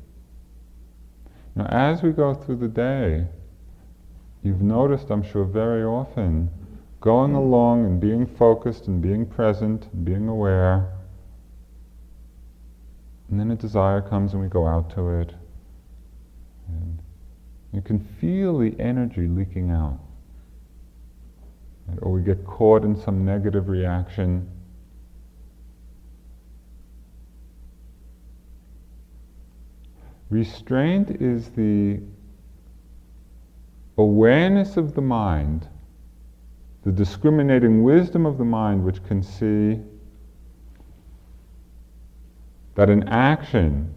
Now, 1.55 1.65
as 1.65 2.01
we 2.01 2.11
go 2.11 2.33
through 2.33 2.57
the 2.57 2.67
day, 2.67 3.27
you've 4.43 4.61
noticed, 4.61 5.09
I'm 5.09 5.23
sure, 5.23 5.43
very 5.43 5.83
often, 5.83 6.49
going 7.01 7.33
along 7.33 7.85
and 7.85 7.99
being 7.99 8.25
focused 8.25 8.87
and 8.87 9.01
being 9.01 9.25
present 9.25 9.87
and 9.93 10.05
being 10.05 10.27
aware. 10.27 10.93
And 13.29 13.39
then 13.39 13.51
a 13.51 13.55
desire 13.55 14.01
comes 14.01 14.33
and 14.33 14.41
we 14.41 14.47
go 14.47 14.67
out 14.67 14.89
to 14.95 15.19
it. 15.19 15.33
And 16.67 16.99
you 17.73 17.81
can 17.81 17.99
feel 17.99 18.57
the 18.57 18.75
energy 18.79 19.27
leaking 19.27 19.71
out. 19.71 19.99
Or 22.01 22.11
we 22.11 22.21
get 22.21 22.45
caught 22.45 22.83
in 22.83 22.95
some 22.95 23.25
negative 23.25 23.69
reaction. 23.69 24.49
Restraint 30.29 31.21
is 31.21 31.49
the 31.51 32.01
awareness 33.97 34.75
of 34.75 34.93
the 34.93 35.01
mind, 35.01 35.67
the 36.83 36.91
discriminating 36.91 37.83
wisdom 37.83 38.25
of 38.25 38.37
the 38.37 38.45
mind, 38.45 38.83
which 38.83 39.03
can 39.05 39.23
see 39.23 39.79
that 42.75 42.89
an 42.89 43.07
action, 43.07 43.95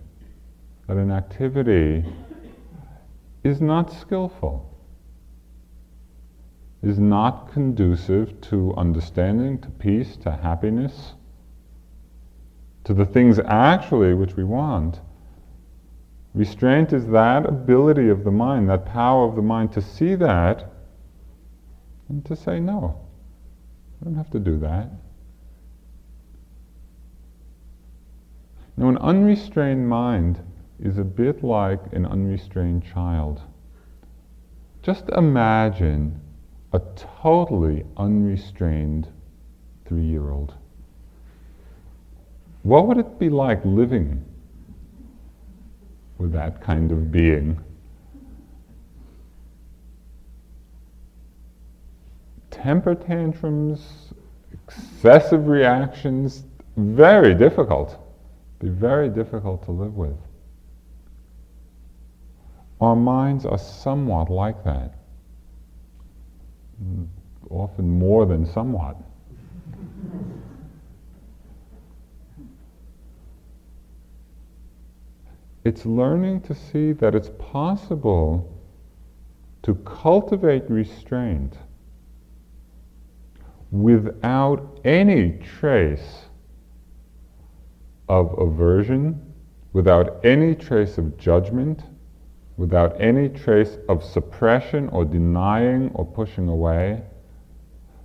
that 0.87 0.97
an 0.97 1.11
activity 1.11 2.05
is 3.45 3.61
not 3.61 3.93
skillful, 3.93 4.67
is 6.83 6.99
not 6.99 7.53
conducive 7.53 8.41
to 8.41 8.73
understanding, 8.77 9.59
to 9.59 9.69
peace, 9.69 10.17
to 10.17 10.31
happiness, 10.31 11.13
to 12.85 12.95
the 12.95 13.05
things 13.05 13.39
actually 13.41 14.15
which 14.15 14.37
we 14.37 14.45
want. 14.45 15.01
Restraint 16.35 16.93
is 16.93 17.07
that 17.09 17.47
ability 17.47 18.09
of 18.09 18.23
the 18.23 18.31
mind, 18.31 18.69
that 18.69 18.87
power 18.87 19.27
of 19.27 19.35
the 19.35 19.43
mind 19.43 19.73
to 19.73 19.83
see 19.83 20.15
that 20.15 20.71
and 22.09 22.25
to 22.27 22.37
say, 22.37 22.61
no, 22.61 23.01
I 24.01 24.05
don't 24.05 24.15
have 24.15 24.31
to 24.31 24.39
do 24.39 24.59
that. 24.59 24.91
Now, 28.77 28.89
an 28.89 28.99
unrestrained 28.99 29.89
mind 29.89 30.41
is 30.79 30.99
a 30.99 31.05
bit 31.05 31.43
like 31.43 31.93
an 31.93 32.07
unrestrained 32.07 32.85
child. 32.85 33.43
Just 34.83 35.09
imagine 35.11 36.21
a 36.73 36.81
totally 37.21 37.85
unrestrained 37.97 39.09
three 39.85 40.05
year 40.05 40.31
old. 40.31 40.55
What 42.63 42.87
would 42.87 42.99
it 42.99 43.19
be 43.19 43.29
like 43.29 43.65
living 43.65 44.25
with 46.21 46.33
that 46.33 46.61
kind 46.61 46.93
of 46.93 47.11
being. 47.11 47.59
Temper 52.51 52.95
tantrums, 52.95 54.13
excessive 54.53 55.49
reactions, 55.49 56.45
very 56.77 57.35
difficult. 57.35 57.99
Be 58.59 58.69
very 58.69 59.09
difficult 59.09 59.65
to 59.65 59.71
live 59.71 59.97
with. 59.97 60.17
Our 62.81 62.97
minds 62.97 63.47
are 63.47 63.59
somewhat 63.59 64.31
like 64.31 64.63
that. 64.65 64.95
Often 67.49 67.89
more 67.89 68.27
than 68.27 68.45
somewhat. 68.47 68.97
It's 75.65 75.85
learning 75.85 76.41
to 76.43 76.55
see 76.55 76.93
that 76.93 77.15
it's 77.15 77.31
possible 77.39 78.57
to 79.63 79.75
cultivate 79.75 80.71
restraint 80.71 81.59
without 83.71 84.81
any 84.85 85.39
trace 85.39 86.27
of 88.09 88.37
aversion, 88.39 89.21
without 89.73 90.25
any 90.25 90.55
trace 90.55 90.99
of 90.99 91.17
judgment, 91.19 91.83
without 92.57 92.99
any 93.01 93.29
trace 93.29 93.79
of 93.89 94.03
suppression 94.03 94.89
or 94.89 95.05
denying 95.05 95.91
or 95.95 96.05
pushing 96.05 96.49
away. 96.49 97.03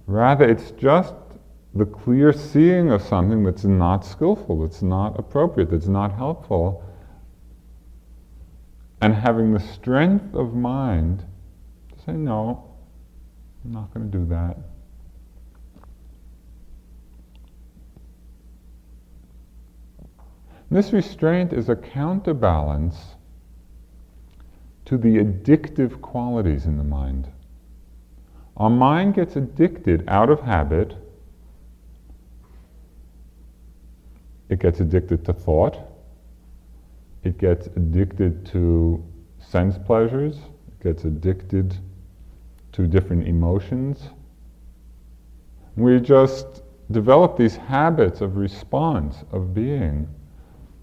Rather, 0.08 0.48
it's 0.48 0.72
just 0.72 1.16
the 1.74 1.86
clear 1.86 2.32
seeing 2.32 2.92
of 2.92 3.02
something 3.02 3.44
that's 3.44 3.66
not 3.66 4.06
skillful, 4.06 4.62
that's 4.62 4.82
not 4.82 5.18
appropriate, 5.18 5.72
that's 5.72 5.88
not 5.88 6.14
helpful, 6.14 6.84
and 9.06 9.14
having 9.14 9.54
the 9.54 9.60
strength 9.60 10.34
of 10.34 10.56
mind 10.56 11.24
to 11.92 12.04
say, 12.04 12.14
no, 12.14 12.74
I'm 13.64 13.72
not 13.72 13.94
going 13.94 14.10
to 14.10 14.18
do 14.18 14.26
that. 14.26 14.58
This 20.72 20.92
restraint 20.92 21.54
is 21.54 21.70
a 21.70 21.76
counterbalance 21.76 22.98
to 24.86 24.98
the 24.98 25.18
addictive 25.18 26.02
qualities 26.02 26.66
in 26.66 26.80
the 26.80 26.84
mind. 26.84 27.32
Our 28.58 28.72
mind 28.72 29.14
gets 29.14 29.36
addicted 29.36 30.04
out 30.08 30.32
of 30.32 30.40
habit. 30.40 30.96
It 34.50 34.58
gets 34.58 34.80
addicted 34.80 35.26
to 35.26 35.34
thought. 35.34 35.78
It 37.26 37.40
gets 37.40 37.66
addicted 37.76 38.46
to 38.54 39.04
sense 39.40 39.80
pleasures, 39.80 40.38
it 40.68 40.84
gets 40.84 41.06
addicted 41.06 41.76
to 42.74 42.86
different 42.86 43.28
emotions. 43.28 44.10
We 45.76 46.00
just 46.00 46.62
develop 46.92 47.36
these 47.36 47.56
habits 47.56 48.22
of 48.22 48.38
response, 48.38 49.24
of 49.32 49.56
being, 49.56 50.08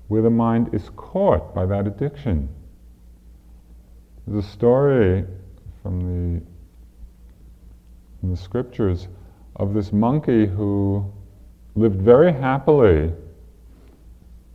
where 0.09 0.21
the 0.21 0.31
mind 0.31 0.75
is 0.75 0.91
caught 0.97 1.55
by 1.55 1.65
that 1.67 1.87
addiction. 1.87 2.49
There's 4.27 4.45
a 4.45 4.49
story 4.49 5.25
from 5.81 6.01
the, 6.01 6.43
from 8.19 8.31
the 8.33 8.37
scriptures 8.37 9.07
of 9.57 9.75
this 9.75 9.93
monkey 9.93 10.47
who 10.47 11.09
lived 11.77 12.03
very 12.03 12.33
happily 12.33 13.13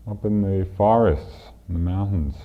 up 0.06 0.26
in 0.26 0.41
the 0.41 0.65
forests 0.76 1.47
in 1.68 1.74
the 1.74 1.80
mountains. 1.80 2.36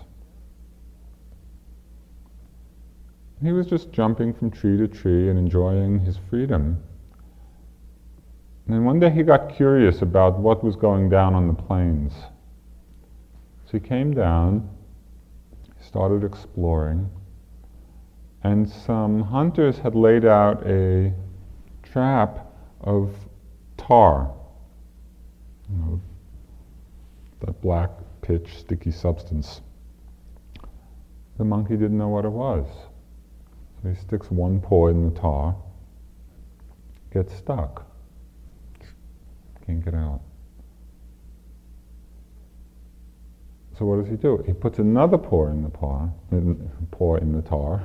He 3.42 3.52
was 3.52 3.66
just 3.66 3.90
jumping 3.90 4.32
from 4.32 4.50
tree 4.50 4.76
to 4.78 4.86
tree 4.86 5.28
and 5.28 5.38
enjoying 5.38 5.98
his 6.00 6.16
freedom. 6.30 6.80
And 8.66 8.76
then 8.76 8.84
one 8.84 9.00
day 9.00 9.10
he 9.10 9.22
got 9.22 9.54
curious 9.54 10.02
about 10.02 10.38
what 10.38 10.62
was 10.62 10.76
going 10.76 11.08
down 11.08 11.34
on 11.34 11.48
the 11.48 11.54
plains. 11.54 12.12
So 13.66 13.72
he 13.72 13.80
came 13.80 14.14
down, 14.14 14.70
started 15.80 16.22
exploring, 16.22 17.10
and 18.44 18.68
some 18.68 19.22
hunters 19.22 19.78
had 19.78 19.94
laid 19.94 20.24
out 20.24 20.64
a 20.66 21.12
trap 21.82 22.46
of 22.80 23.14
tar, 23.76 24.32
you 25.68 25.76
know, 25.78 26.00
that 27.40 27.60
black 27.60 27.90
pitch, 28.22 28.58
sticky 28.58 28.90
substance. 28.90 29.60
The 31.38 31.44
monkey 31.44 31.76
didn't 31.76 31.98
know 31.98 32.08
what 32.08 32.24
it 32.24 32.30
was. 32.30 32.66
So 33.82 33.88
he 33.88 33.94
sticks 33.96 34.30
one 34.30 34.60
paw 34.60 34.88
in 34.88 35.12
the 35.12 35.20
tar, 35.20 35.56
gets 37.12 37.34
stuck, 37.36 37.84
can't 39.66 39.84
get 39.84 39.94
out. 39.94 40.20
So 43.78 43.86
what 43.86 44.00
does 44.00 44.08
he 44.08 44.16
do? 44.16 44.42
He 44.46 44.52
puts 44.52 44.78
another 44.78 45.18
paw 45.18 45.48
in 45.48 45.62
the 45.62 45.68
paw, 45.68 46.08
in, 46.30 46.70
paw 46.90 47.16
in 47.16 47.32
the 47.32 47.42
tar, 47.42 47.84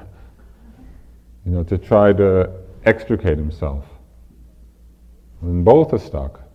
you 1.46 1.52
know, 1.52 1.64
to 1.64 1.78
try 1.78 2.14
to 2.14 2.52
extricate 2.86 3.38
himself. 3.38 3.86
And 5.42 5.64
both 5.64 5.94
are 5.94 6.00
stuck. 6.00 6.47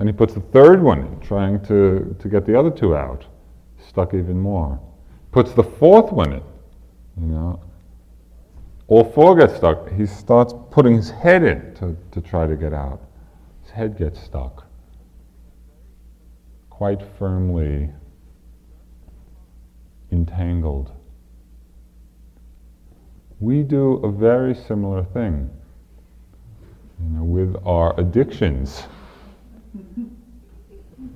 And 0.00 0.08
he 0.08 0.14
puts 0.14 0.32
the 0.32 0.40
third 0.40 0.82
one 0.82 1.00
in, 1.00 1.20
trying 1.20 1.60
to, 1.66 2.16
to 2.18 2.28
get 2.28 2.46
the 2.46 2.58
other 2.58 2.70
two 2.70 2.96
out. 2.96 3.26
Stuck 3.86 4.14
even 4.14 4.40
more. 4.40 4.80
Puts 5.30 5.52
the 5.52 5.62
fourth 5.62 6.10
one 6.10 6.32
in, 6.32 6.42
you 7.20 7.26
know. 7.26 7.60
All 8.88 9.04
four 9.04 9.36
get 9.36 9.54
stuck. 9.54 9.92
He 9.92 10.06
starts 10.06 10.54
putting 10.70 10.96
his 10.96 11.10
head 11.10 11.42
in 11.42 11.74
to, 11.74 11.94
to 12.12 12.20
try 12.22 12.46
to 12.46 12.56
get 12.56 12.72
out. 12.72 13.02
His 13.62 13.72
head 13.72 13.98
gets 13.98 14.22
stuck. 14.22 14.66
Quite 16.70 17.02
firmly 17.18 17.90
entangled. 20.10 20.92
We 23.38 23.64
do 23.64 23.96
a 23.96 24.10
very 24.10 24.54
similar 24.54 25.04
thing 25.04 25.50
you 27.02 27.18
know, 27.18 27.22
with 27.22 27.54
our 27.66 28.00
addictions. 28.00 28.84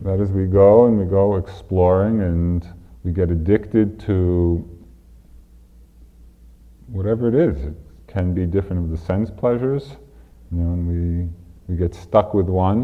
That 0.03 0.21
is, 0.21 0.31
we 0.31 0.47
go 0.47 0.87
and 0.87 0.99
we 0.99 1.05
go 1.05 1.37
exploring 1.37 2.23
and 2.23 2.67
we 3.05 3.13
get 3.13 3.31
addicted 3.31 4.01
to 4.01 4.67
whatever 6.89 7.29
it 7.29 7.35
is. 7.35 7.65
It 7.65 7.75
can 8.07 8.33
be 8.33 8.47
different 8.47 8.85
of 8.85 8.91
the 8.91 8.97
sense 8.97 9.31
pleasures. 9.31 9.97
You 10.51 10.59
know, 10.59 10.73
and 10.73 10.89
we, 10.89 11.29
we 11.69 11.79
get 11.79 11.95
stuck 11.95 12.35
with 12.35 12.47
one, 12.47 12.83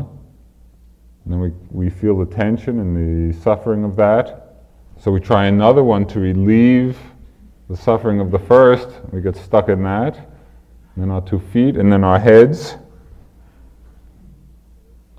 and 1.25 1.33
then 1.33 1.41
we, 1.41 1.53
we 1.71 1.91
feel 1.91 2.19
the 2.19 2.27
tension 2.27 2.81
and 2.81 3.33
the 3.33 3.39
suffering 3.41 3.85
of 3.85 3.97
that. 3.97 4.65
So 4.99 5.11
we 5.11 5.21
try 5.21 5.47
another 5.47 5.85
one 5.85 6.07
to 6.09 6.21
relieve 6.21 6.99
the 7.69 7.77
suffering 7.77 8.21
of 8.21 8.31
the 8.31 8.39
first. 8.39 8.89
We 9.13 9.21
get 9.21 9.37
stuck 9.37 9.69
in 9.69 9.83
that. 9.85 10.17
And 10.17 11.05
then 11.05 11.11
our 11.11 11.21
two 11.21 11.39
feet, 11.39 11.77
and 11.77 11.93
then 11.93 12.03
our 12.03 12.19
heads, 12.19 12.77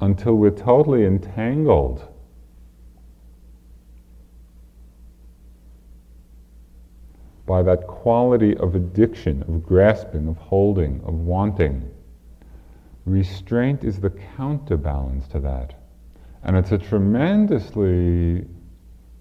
until 0.02 0.34
we're 0.36 0.50
totally 0.50 1.06
entangled 1.06 2.08
by 7.46 7.62
that 7.62 7.86
quality 7.86 8.56
of 8.58 8.76
addiction, 8.76 9.44
of 9.44 9.64
grasping, 9.64 10.28
of 10.28 10.38
holding, 10.38 11.02
of 11.04 11.14
wanting. 11.14 11.90
Restraint 13.06 13.84
is 13.84 14.00
the 14.00 14.10
counterbalance 14.10 15.28
to 15.28 15.40
that. 15.40 15.76
And 16.44 16.56
it's 16.56 16.72
a 16.72 16.78
tremendously, 16.78 18.48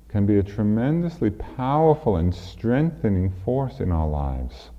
can 0.08 0.26
be 0.26 0.38
a 0.38 0.42
tremendously 0.42 1.30
powerful 1.30 2.16
and 2.16 2.34
strengthening 2.34 3.30
force 3.44 3.80
in 3.80 3.92
our 3.92 4.08
lives. 4.08 4.70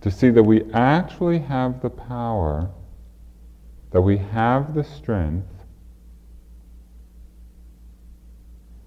To 0.00 0.10
see 0.10 0.30
that 0.30 0.42
we 0.42 0.64
actually 0.72 1.38
have 1.40 1.82
the 1.82 1.90
power, 1.90 2.70
that 3.90 4.00
we 4.00 4.18
have 4.18 4.74
the 4.74 4.84
strength 4.84 5.48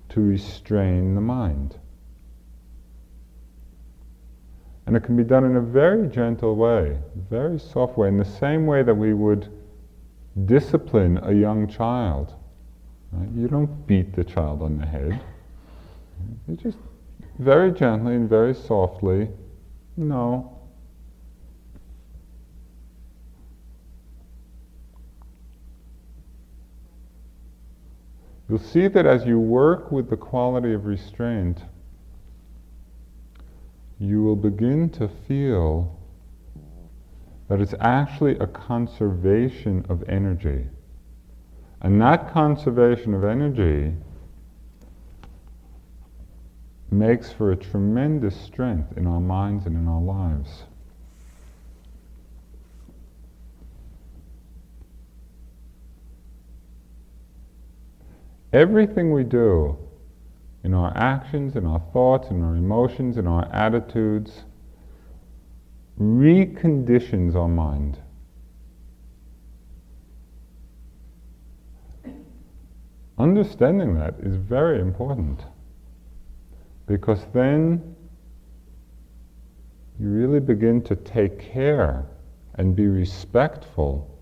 to 0.10 0.22
restrain 0.22 1.16
the 1.16 1.22
mind. 1.22 1.78
And 4.86 4.96
it 4.96 5.04
can 5.04 5.16
be 5.16 5.24
done 5.24 5.46
in 5.46 5.56
a 5.56 5.62
very 5.62 6.08
gentle 6.08 6.56
way, 6.56 6.98
very 7.30 7.60
soft 7.60 7.98
way, 7.98 8.10
in 8.10 8.18
the 8.18 8.26
same 8.26 8.66
way 8.66 8.84
that 8.84 8.94
we 8.94 9.14
would 9.14 9.50
discipline 10.46 11.20
a 11.24 11.34
young 11.34 11.68
child. 11.68 12.34
Right? 13.12 13.30
You 13.36 13.48
don't 13.48 13.88
beat 13.88 14.14
the 14.14 14.24
child 14.24 14.62
on 14.62 14.78
the 14.78 14.86
head. 14.86 15.22
You 16.48 16.56
just 16.56 16.78
very 17.40 17.72
gently 17.72 18.16
and 18.16 18.30
very 18.30 18.54
softly, 18.54 19.30
no. 19.98 20.53
You'll 28.54 28.62
see 28.62 28.88
that 28.88 29.08
as 29.08 29.26
you 29.26 29.40
work 29.40 29.92
with 29.92 30.12
the 30.12 30.16
quality 30.16 30.74
of 30.74 30.86
restraint, 30.86 31.64
you 33.98 34.22
will 34.22 34.36
begin 34.36 34.92
to 34.92 35.08
feel 35.08 36.00
that 37.48 37.60
it's 37.60 37.74
actually 37.80 38.38
a 38.38 38.46
conservation 38.46 39.84
of 39.90 40.08
energy. 40.08 40.68
And 41.82 42.00
that 42.04 42.32
conservation 42.32 43.16
of 43.16 43.24
energy 43.24 43.96
makes 46.92 47.32
for 47.32 47.54
a 47.54 47.56
tremendous 47.56 48.40
strength 48.40 48.96
in 48.96 49.08
our 49.08 49.20
minds 49.20 49.66
and 49.66 49.76
in 49.76 49.88
our 49.88 50.00
lives. 50.00 50.66
Everything 58.54 59.12
we 59.12 59.24
do 59.24 59.76
in 60.64 60.76
our 60.76 60.96
actions, 60.96 61.56
in 61.56 61.66
our 61.66 61.82
thoughts, 61.92 62.30
in 62.30 62.44
our 62.44 62.56
emotions, 62.56 63.18
in 63.18 63.26
our 63.26 63.46
attitudes, 63.52 64.44
reconditions 66.00 67.36
our 67.36 67.48
mind. 67.48 68.00
Understanding 73.18 73.96
that 73.96 74.16
is 74.22 74.36
very 74.36 74.80
important 74.80 75.46
because 76.86 77.26
then 77.34 77.96
you 80.00 80.10
really 80.10 80.40
begin 80.40 80.82
to 80.84 80.96
take 80.96 81.40
care 81.40 82.06
and 82.56 82.76
be 82.76 82.88
respectful 82.88 84.13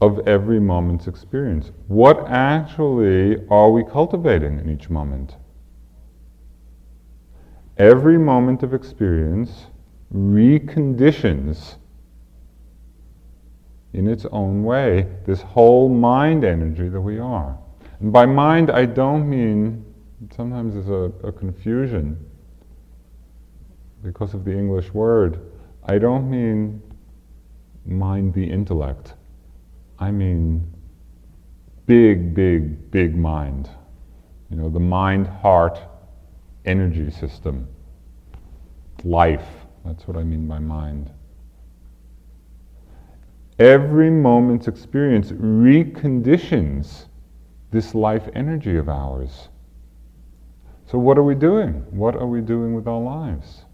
of 0.00 0.26
every 0.28 0.60
moment's 0.60 1.06
experience. 1.06 1.72
What 1.88 2.28
actually 2.28 3.46
are 3.48 3.70
we 3.70 3.84
cultivating 3.84 4.58
in 4.58 4.70
each 4.70 4.88
moment? 4.90 5.36
every 7.78 8.18
moment 8.18 8.62
of 8.62 8.74
experience 8.74 9.66
reconditions 10.12 11.76
in 13.92 14.06
its 14.08 14.26
own 14.32 14.64
way 14.64 15.06
this 15.26 15.40
whole 15.40 15.88
mind 15.88 16.44
energy 16.44 16.88
that 16.88 17.00
we 17.00 17.18
are. 17.18 17.56
And 18.00 18.12
by 18.12 18.26
mind, 18.26 18.70
I 18.70 18.84
don't 18.84 19.28
mean, 19.28 19.84
sometimes 20.36 20.74
there's 20.74 20.88
a, 20.88 21.26
a 21.26 21.32
confusion 21.32 22.18
because 24.02 24.34
of 24.34 24.44
the 24.44 24.52
English 24.52 24.92
word. 24.92 25.40
I 25.84 25.98
don't 25.98 26.30
mean 26.30 26.82
mind 27.86 28.34
the 28.34 28.44
intellect. 28.44 29.14
I 30.00 30.10
mean 30.10 30.72
big, 31.86 32.34
big, 32.34 32.90
big 32.90 33.16
mind. 33.16 33.68
You 34.50 34.56
know, 34.56 34.68
the 34.68 34.80
mind 34.80 35.26
heart 35.26 35.80
energy 36.64 37.10
system, 37.10 37.66
life. 39.04 39.48
That's 39.84 40.06
what 40.06 40.16
I 40.16 40.22
mean 40.22 40.46
by 40.46 40.58
mind. 40.58 41.10
Every 43.58 44.10
moment's 44.10 44.68
experience 44.68 45.32
reconditions 45.32 47.06
this 47.70 47.94
life 47.94 48.28
energy 48.34 48.76
of 48.76 48.88
ours. 48.88 49.48
So, 50.86 50.98
what 50.98 51.18
are 51.18 51.22
we 51.22 51.34
doing? 51.34 51.84
What 51.90 52.14
are 52.16 52.26
we 52.26 52.40
doing 52.40 52.74
with 52.74 52.86
our 52.86 53.00
lives? 53.00 53.64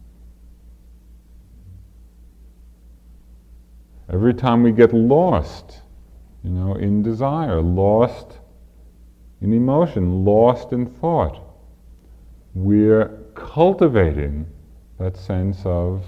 Every 4.12 4.34
time 4.34 4.62
we 4.62 4.72
get 4.72 4.92
lost, 4.92 5.80
you 6.44 6.50
know, 6.50 6.74
in 6.74 7.02
desire, 7.02 7.62
lost 7.62 8.38
in 9.40 9.52
emotion, 9.52 10.24
lost 10.24 10.72
in 10.72 10.86
thought, 10.86 11.40
we're 12.54 13.08
cultivating 13.34 14.46
that 14.98 15.16
sense 15.16 15.62
of 15.64 16.04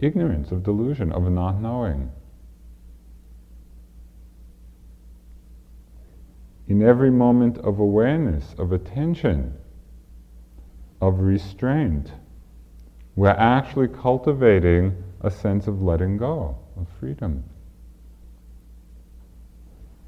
ignorance, 0.00 0.50
of 0.50 0.62
delusion, 0.62 1.12
of 1.12 1.30
not 1.30 1.60
knowing. 1.60 2.10
In 6.68 6.82
every 6.82 7.10
moment 7.10 7.58
of 7.58 7.78
awareness, 7.78 8.54
of 8.58 8.72
attention, 8.72 9.54
of 11.00 11.20
restraint, 11.20 12.12
we're 13.14 13.28
actually 13.30 13.88
cultivating 13.88 15.02
a 15.20 15.30
sense 15.30 15.68
of 15.68 15.82
letting 15.82 16.16
go, 16.16 16.58
of 16.76 16.86
freedom. 17.00 17.44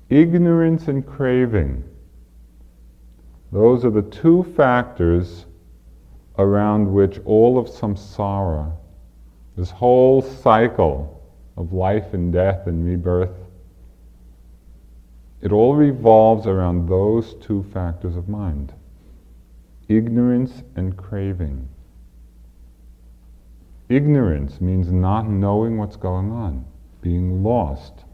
Ignorance 0.09 0.88
and 0.88 1.07
craving 1.07 1.85
those 3.51 3.85
are 3.85 3.90
the 3.90 4.03
two 4.03 4.42
factors 4.42 5.47
around 6.38 6.92
which 6.92 7.18
all 7.25 7.59
of 7.59 7.66
samsara, 7.66 8.73
this 9.57 9.71
whole 9.71 10.21
cycle 10.21 11.23
of 11.57 11.73
life 11.73 12.12
and 12.12 12.33
death 12.33 12.66
and 12.66 12.85
rebirth, 12.85 13.35
it 15.40 15.53
all 15.53 15.75
revolves 15.75 16.47
around 16.47 16.88
those 16.88 17.35
two 17.35 17.62
factors 17.73 18.16
of 18.16 18.29
mind 18.29 18.73
ignorance 19.88 20.62
and 20.77 20.99
craving. 20.99 21.66
Ignorance 23.89 24.61
means 24.61 24.93
not 24.93 25.26
knowing 25.26 25.78
what's 25.78 25.97
going 25.97 26.30
on, 26.30 26.66
being 27.01 27.43
lost. 27.43 28.05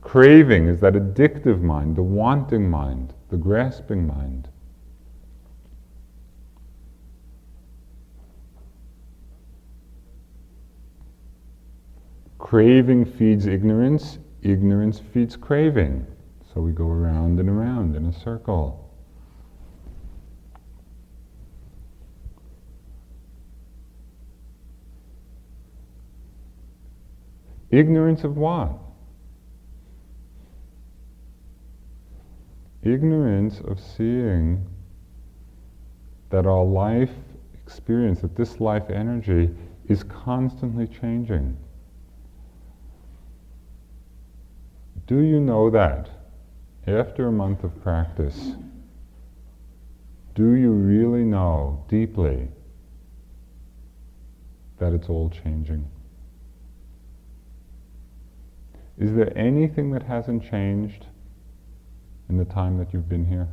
Craving 0.00 0.68
is 0.68 0.80
that 0.80 0.94
addictive 0.94 1.60
mind, 1.60 1.96
the 1.96 2.02
wanting 2.02 2.70
mind 2.70 3.14
the 3.28 3.36
grasping 3.36 4.06
mind. 4.06 4.48
Craving 12.38 13.04
feeds 13.04 13.46
ignorance, 13.46 14.18
ignorance 14.42 15.00
feeds 15.12 15.36
craving. 15.36 16.06
So 16.54 16.62
we 16.62 16.72
go 16.72 16.88
around 16.88 17.38
and 17.38 17.48
around 17.48 17.94
in 17.94 18.06
a 18.06 18.12
circle. 18.12 18.84
Ignorance 27.70 28.24
of 28.24 28.38
what? 28.38 28.87
Ignorance 32.82 33.60
of 33.60 33.80
seeing 33.80 34.66
that 36.30 36.46
our 36.46 36.64
life 36.64 37.10
experience, 37.54 38.20
that 38.20 38.36
this 38.36 38.60
life 38.60 38.90
energy 38.90 39.54
is 39.88 40.02
constantly 40.02 40.86
changing. 40.86 41.56
Do 45.06 45.20
you 45.20 45.40
know 45.40 45.70
that 45.70 46.10
after 46.86 47.28
a 47.28 47.32
month 47.32 47.64
of 47.64 47.82
practice? 47.82 48.52
Do 50.34 50.54
you 50.54 50.70
really 50.70 51.24
know 51.24 51.84
deeply 51.88 52.48
that 54.78 54.92
it's 54.92 55.08
all 55.08 55.30
changing? 55.30 55.88
Is 58.98 59.14
there 59.14 59.36
anything 59.36 59.90
that 59.92 60.02
hasn't 60.02 60.48
changed 60.48 61.06
in 62.28 62.36
the 62.36 62.44
time 62.44 62.78
that 62.78 62.92
you've 62.92 63.08
been 63.08 63.26
here? 63.26 63.48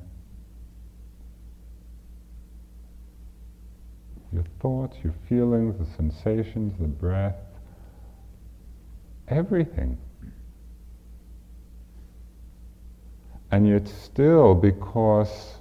Your 4.34 4.43
thoughts, 4.59 4.97
your 5.03 5.13
feelings, 5.30 5.78
the 5.78 5.86
sensations, 5.95 6.78
the 6.80 6.88
breath, 6.88 7.38
everything. 9.28 9.97
And 13.51 13.67
yet, 13.67 13.88
still, 13.88 14.53
because 14.53 15.55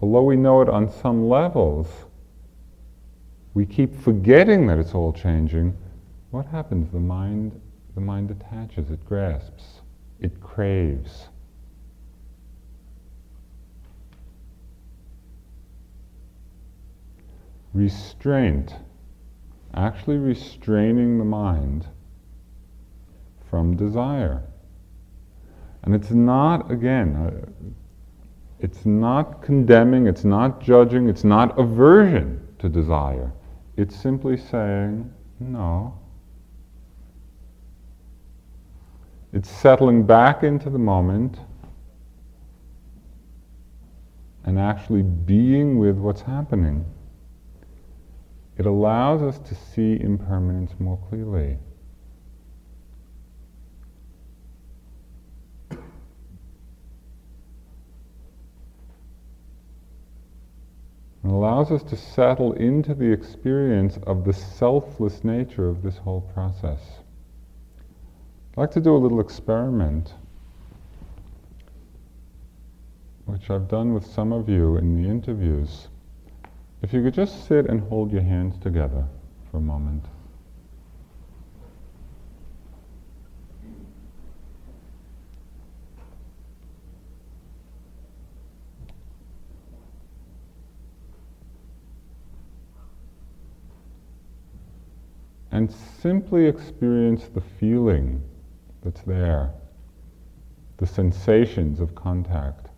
although 0.00 0.22
we 0.22 0.36
know 0.36 0.60
it 0.60 0.68
on 0.68 0.92
some 0.92 1.28
levels, 1.28 1.88
we 3.54 3.66
keep 3.66 4.00
forgetting 4.00 4.68
that 4.68 4.78
it's 4.78 4.94
all 4.94 5.12
changing. 5.12 5.76
What 6.30 6.46
happens? 6.46 6.92
The 6.92 7.00
mind, 7.00 7.60
the 7.96 8.00
mind 8.00 8.30
attaches, 8.30 8.90
it 8.90 9.04
grasps, 9.04 9.77
it 10.20 10.40
craves. 10.40 11.28
Restraint, 17.74 18.74
actually 19.74 20.16
restraining 20.16 21.18
the 21.18 21.24
mind 21.24 21.86
from 23.48 23.76
desire. 23.76 24.42
And 25.82 25.94
it's 25.94 26.10
not, 26.10 26.70
again, 26.70 27.16
uh, 27.16 27.74
it's 28.58 28.84
not 28.84 29.42
condemning, 29.42 30.06
it's 30.06 30.24
not 30.24 30.60
judging, 30.60 31.08
it's 31.08 31.24
not 31.24 31.58
aversion 31.58 32.46
to 32.58 32.68
desire. 32.68 33.32
It's 33.76 33.94
simply 33.94 34.36
saying, 34.36 35.12
no. 35.38 35.96
It's 39.32 39.50
settling 39.50 40.04
back 40.04 40.42
into 40.42 40.70
the 40.70 40.78
moment 40.78 41.38
and 44.44 44.58
actually 44.58 45.02
being 45.02 45.78
with 45.78 45.98
what's 45.98 46.22
happening. 46.22 46.86
It 48.56 48.64
allows 48.64 49.22
us 49.22 49.38
to 49.40 49.54
see 49.54 50.00
impermanence 50.00 50.72
more 50.78 50.98
clearly. 51.08 51.58
and 61.22 61.32
allows 61.32 61.70
us 61.70 61.82
to 61.82 61.94
settle 61.94 62.54
into 62.54 62.94
the 62.94 63.12
experience 63.12 63.98
of 64.06 64.24
the 64.24 64.32
selfless 64.32 65.22
nature 65.24 65.68
of 65.68 65.82
this 65.82 65.98
whole 65.98 66.22
process. 66.32 66.80
I'd 68.58 68.62
like 68.62 68.70
to 68.72 68.80
do 68.80 68.96
a 68.96 68.98
little 68.98 69.20
experiment, 69.20 70.14
which 73.24 73.50
I've 73.50 73.68
done 73.68 73.94
with 73.94 74.04
some 74.04 74.32
of 74.32 74.48
you 74.48 74.76
in 74.78 75.00
the 75.00 75.08
interviews. 75.08 75.86
If 76.82 76.92
you 76.92 77.00
could 77.04 77.14
just 77.14 77.46
sit 77.46 77.66
and 77.66 77.80
hold 77.82 78.10
your 78.10 78.22
hands 78.22 78.58
together 78.58 79.04
for 79.48 79.58
a 79.58 79.60
moment. 79.60 80.06
and 95.52 95.72
simply 96.02 96.46
experience 96.46 97.28
the 97.34 97.40
feeling 97.40 98.22
that's 98.82 99.02
there, 99.02 99.52
the 100.78 100.86
sensations 100.86 101.80
of 101.80 101.94
contact. 101.94 102.68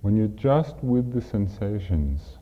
When 0.00 0.16
you're 0.16 0.28
just 0.28 0.76
with 0.82 1.12
the 1.12 1.20
sensations, 1.20 2.38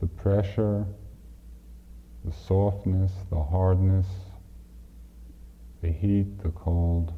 the 0.00 0.06
pressure, 0.06 0.86
the 2.28 2.34
softness, 2.46 3.12
the 3.30 3.42
hardness, 3.42 4.06
the 5.80 5.88
heat, 5.88 6.42
the 6.42 6.50
cold. 6.50 7.12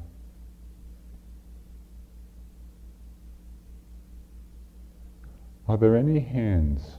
Are 5.67 5.77
there 5.77 5.97
any 5.97 6.21
hands? 6.21 6.97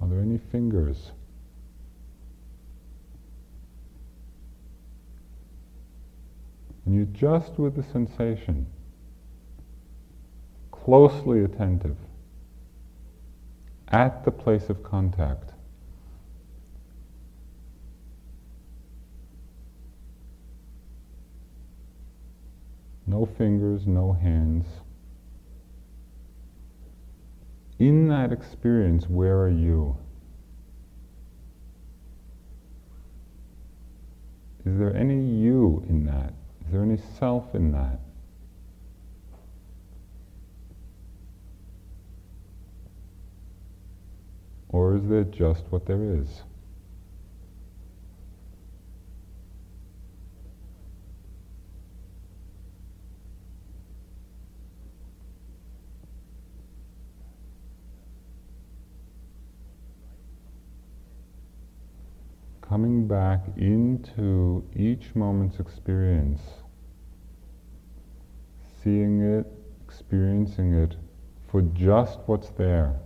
Are 0.00 0.08
there 0.08 0.20
any 0.20 0.38
fingers? 0.38 1.12
And 6.86 6.94
you're 6.94 7.04
just 7.06 7.58
with 7.58 7.74
the 7.76 7.82
sensation, 7.82 8.66
closely 10.70 11.44
attentive 11.44 11.96
at 13.88 14.24
the 14.24 14.30
place 14.30 14.70
of 14.70 14.82
contact. 14.82 15.52
No 23.06 23.24
fingers, 23.24 23.86
no 23.86 24.12
hands. 24.12 24.66
In 27.78 28.08
that 28.08 28.32
experience, 28.32 29.08
where 29.08 29.38
are 29.38 29.50
you? 29.50 29.96
Is 34.64 34.78
there 34.78 34.96
any 34.96 35.24
you 35.24 35.84
in 35.88 36.06
that? 36.06 36.32
Is 36.64 36.72
there 36.72 36.82
any 36.82 36.98
self 37.18 37.54
in 37.54 37.70
that? 37.72 38.00
Or 44.68 44.96
is 44.96 45.06
there 45.08 45.22
just 45.22 45.64
what 45.70 45.86
there 45.86 46.02
is? 46.02 46.42
Coming 62.60 63.06
back 63.06 63.44
into 63.96 64.64
each 64.74 65.14
moment's 65.14 65.58
experience, 65.58 66.40
seeing 68.82 69.20
it, 69.20 69.46
experiencing 69.86 70.74
it 70.74 70.96
for 71.48 71.62
just 71.62 72.18
what's 72.26 72.50
there. 72.50 72.96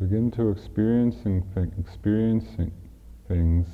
begin 0.00 0.30
to 0.30 0.50
experiencing 0.50 1.42
th- 1.54 1.68
experiencing 1.78 2.72
things 3.28 3.66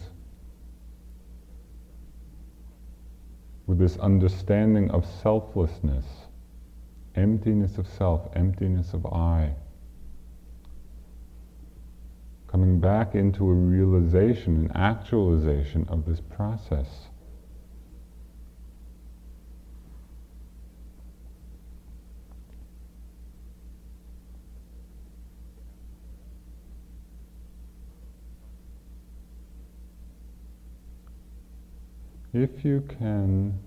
with 3.66 3.78
this 3.78 3.96
understanding 3.98 4.90
of 4.90 5.06
selflessness, 5.22 6.04
emptiness 7.14 7.78
of 7.78 7.86
self, 7.88 8.28
emptiness 8.36 8.92
of 8.92 9.06
I, 9.06 9.54
coming 12.50 12.80
back 12.80 13.14
into 13.14 13.48
a 13.48 13.54
realization, 13.54 14.56
an 14.56 14.72
actualization 14.74 15.86
of 15.88 16.04
this 16.04 16.20
process. 16.20 17.06
If 32.32 32.64
you 32.64 32.84
can 32.98 33.58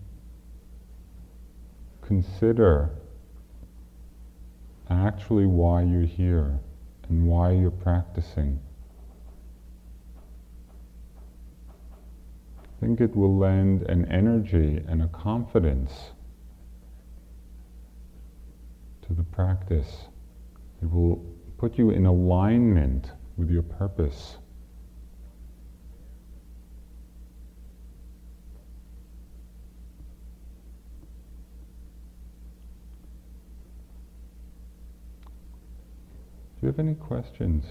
consider 2.01 2.89
actually 4.89 5.45
why 5.45 5.83
you're 5.83 6.01
here 6.01 6.59
and 7.07 7.27
why 7.27 7.51
you're 7.51 7.71
practicing. 7.71 8.59
Think 12.83 12.99
it 12.99 13.15
will 13.15 13.37
lend 13.37 13.83
an 13.83 14.03
energy 14.11 14.83
and 14.89 15.01
a 15.01 15.07
confidence 15.07 16.11
to 19.01 19.13
the 19.13 19.23
practice. 19.23 20.07
It 20.81 20.91
will 20.91 21.23
put 21.57 21.77
you 21.77 21.91
in 21.91 22.05
alignment 22.05 23.09
with 23.37 23.49
your 23.49 23.61
purpose. 23.61 24.35
Do 36.59 36.63
you 36.63 36.67
have 36.67 36.79
any 36.79 36.95
questions? 36.95 37.63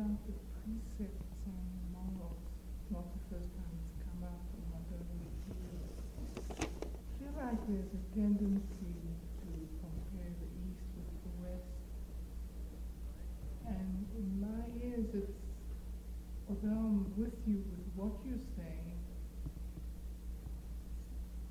about 0.00 0.16
the 0.24 0.32
precepts 0.64 1.28
and 1.44 1.60
morals. 1.92 2.40
Not 2.88 3.04
the 3.12 3.20
first 3.28 3.52
time 3.52 3.76
it's 3.84 4.00
come 4.00 4.24
up 4.24 4.40
in 4.56 4.64
my 4.72 4.80
I 4.80 6.64
feel 7.20 7.34
like 7.36 7.60
there's 7.68 7.92
a 7.92 8.02
tendency 8.16 8.96
to 9.44 9.50
compare 9.76 10.32
the 10.40 10.48
East 10.64 10.88
with 10.96 11.12
the 11.20 11.32
West. 11.44 11.76
And 13.68 14.08
in 14.16 14.40
my 14.40 14.64
ears, 14.80 15.04
it's, 15.12 15.36
although 16.48 16.80
I'm 16.80 17.04
with 17.20 17.36
you 17.44 17.60
with 17.60 17.86
what 17.92 18.16
you're 18.24 18.46
saying, 18.56 19.04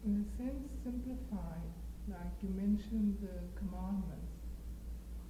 in 0.05 0.25
a 0.25 0.28
simplified, 0.39 1.67
like 2.07 2.31
you 2.41 2.49
mentioned 2.55 3.17
the 3.19 3.43
commandments, 3.59 4.31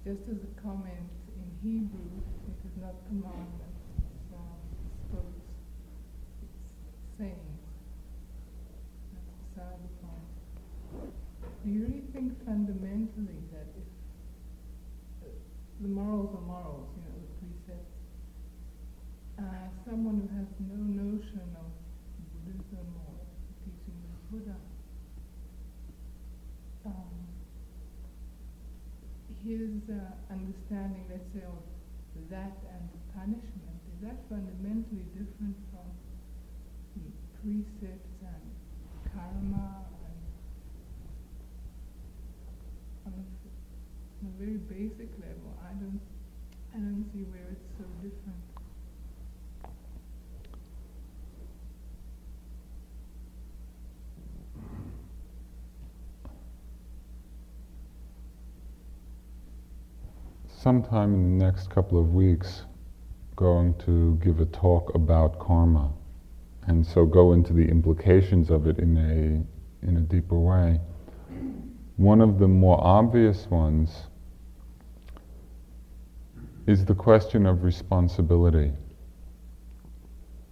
just 0.06 0.22
as 0.30 0.38
a 0.38 0.52
comment 0.62 1.10
in 1.34 1.46
Hebrew, 1.62 2.22
it 2.46 2.58
is 2.62 2.74
not 2.78 2.94
commandment, 3.10 3.74
it's 3.98 4.30
um, 4.30 4.62
it's 6.46 6.62
sayings. 7.18 7.58
That's 9.10 9.34
beside 9.50 9.82
the 9.82 9.92
point. 9.98 10.30
Do 11.64 11.70
you 11.70 11.80
really 11.90 12.06
think 12.14 12.38
fundamentally 12.46 13.42
that 13.50 13.66
if 13.74 13.90
uh, 15.26 15.34
the 15.82 15.88
morals 15.88 16.30
are 16.38 16.46
morals, 16.46 16.86
you 16.94 17.02
know, 17.02 17.18
the 17.18 17.34
precepts, 17.42 17.98
uh, 19.42 19.66
someone 19.90 20.22
who 20.22 20.28
has 20.38 20.46
no 20.70 20.78
notion 20.78 21.50
of 21.58 21.68
Buddhism 22.46 22.86
or 22.94 23.10
the 23.18 23.54
teachings 23.66 24.06
of 24.06 24.30
Buddha, 24.30 24.56
um, 26.86 27.12
uh, 29.88 30.12
understanding, 30.32 31.04
let's 31.08 31.24
say, 31.32 31.46
of 31.46 31.62
that 32.28 32.58
and 32.74 32.82
the 32.92 33.00
punishment, 33.14 33.78
is 33.94 33.98
that 34.04 34.18
fundamentally 34.28 35.06
different 35.16 35.56
from 35.70 35.88
the 36.98 37.10
precepts 37.40 38.18
and 38.20 38.44
karma 39.14 39.86
and 40.04 40.18
on 43.06 43.12
a, 43.14 43.24
on 43.24 44.24
a 44.28 44.34
very 44.36 44.58
basic 44.68 45.08
level, 45.22 45.56
I 45.64 45.72
don't, 45.78 46.00
I 46.74 46.78
don't 46.78 47.06
see 47.14 47.24
where 47.30 47.48
it's 47.48 47.70
so 47.78 47.86
different. 48.02 48.49
Sometime 60.62 61.14
in 61.14 61.38
the 61.38 61.44
next 61.44 61.70
couple 61.70 61.98
of 61.98 62.12
weeks 62.12 62.64
going 63.34 63.72
to 63.78 64.16
give 64.22 64.40
a 64.40 64.44
talk 64.46 64.94
about 64.94 65.38
karma 65.38 65.90
and 66.66 66.86
so 66.86 67.06
go 67.06 67.32
into 67.32 67.54
the 67.54 67.66
implications 67.66 68.50
of 68.50 68.66
it 68.66 68.78
in 68.78 68.96
a 68.98 69.86
in 69.86 69.96
a 69.96 70.00
deeper 70.00 70.38
way. 70.38 70.78
One 71.96 72.20
of 72.20 72.38
the 72.38 72.46
more 72.46 72.78
obvious 72.82 73.46
ones 73.46 74.02
is 76.66 76.84
the 76.84 76.94
question 76.94 77.46
of 77.46 77.64
responsibility. 77.64 78.72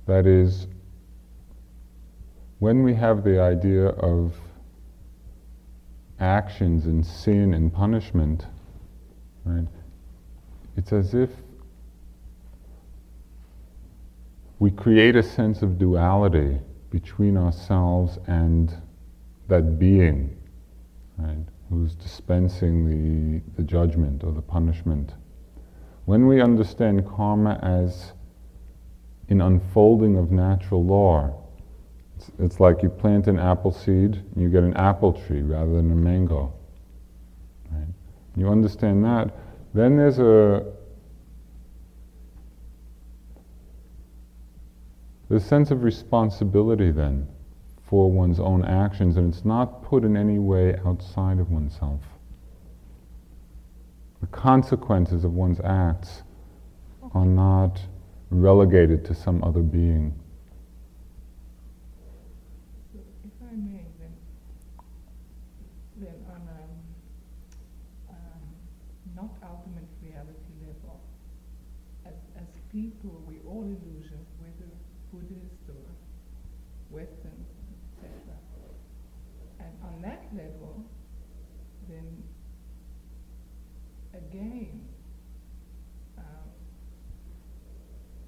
That 0.07 0.27
is, 0.27 0.67
when 2.61 2.83
we 2.83 2.95
have 2.95 3.25
the 3.25 3.41
idea 3.43 3.89
of 3.89 4.35
actions 6.19 6.87
and 6.87 7.05
sin 7.05 7.53
and 7.53 7.71
punishment, 7.73 8.47
right, 9.45 9.69
it's 10.79 10.93
as 10.93 11.13
if 11.13 11.31
we 14.61 14.71
create 14.71 15.17
a 15.17 15.23
sense 15.25 15.61
of 15.63 15.77
duality 15.77 16.57
between 16.91 17.37
ourselves 17.37 18.17
and 18.29 18.81
that 19.49 19.77
being, 19.81 20.37
right, 21.19 21.45
who's 21.69 21.97
dispensing 21.97 22.87
the, 22.87 23.43
the 23.57 23.63
judgment 23.65 24.23
or 24.23 24.31
the 24.31 24.41
punishment. 24.41 25.15
When 26.05 26.29
we 26.29 26.41
understand 26.41 27.05
karma 27.09 27.59
as 27.61 28.13
an 29.31 29.41
unfolding 29.41 30.17
of 30.17 30.31
natural 30.31 30.85
law, 30.85 31.43
it's, 32.17 32.31
it's 32.39 32.61
like 32.61 32.85
you 32.85 32.89
plant 32.89 33.27
an 33.27 33.41
apple 33.41 33.73
seed 33.73 34.15
and 34.15 34.37
you 34.37 34.49
get 34.49 34.63
an 34.63 34.77
apple 34.77 35.13
tree 35.13 35.43
rather 35.43 35.75
than 35.75 35.91
a 35.91 35.97
mango. 35.97 36.53
Right? 37.73 37.89
You 38.37 38.49
understand 38.49 39.05
that, 39.05 39.35
then 39.75 39.97
there's 39.97 40.19
a 40.19 40.65
a 45.31 45.39
sense 45.39 45.71
of 45.71 45.85
responsibility 45.85 46.91
then 46.91 47.29
for 47.83 48.11
one's 48.11 48.41
own 48.41 48.65
actions, 48.65 49.17
and 49.17 49.33
it's 49.33 49.45
not 49.45 49.83
put 49.83 50.05
in 50.05 50.17
any 50.17 50.39
way 50.39 50.79
outside 50.87 51.39
of 51.39 51.51
oneself. 51.51 52.01
The 54.21 54.27
consequences 54.29 55.25
of 55.25 55.33
one's 55.33 55.61
acts 55.61 56.23
are 57.15 57.27
not 57.27 57.81
relegated 58.31 59.05
to 59.07 59.15
some 59.15 59.45
other 59.45 59.61
being. 59.61 60.19
people, 72.79 73.23
we 73.27 73.37
all 73.47 73.63
illusion, 73.63 74.19
whether 74.39 74.71
Buddhist 75.13 75.63
or 75.69 75.83
Western, 76.91 77.45
etc. 77.97 78.13
And 79.61 79.73
on 79.83 80.03
that 80.03 80.25
level, 80.33 80.85
then 81.89 82.23
again, 84.15 84.81
um, 86.19 86.25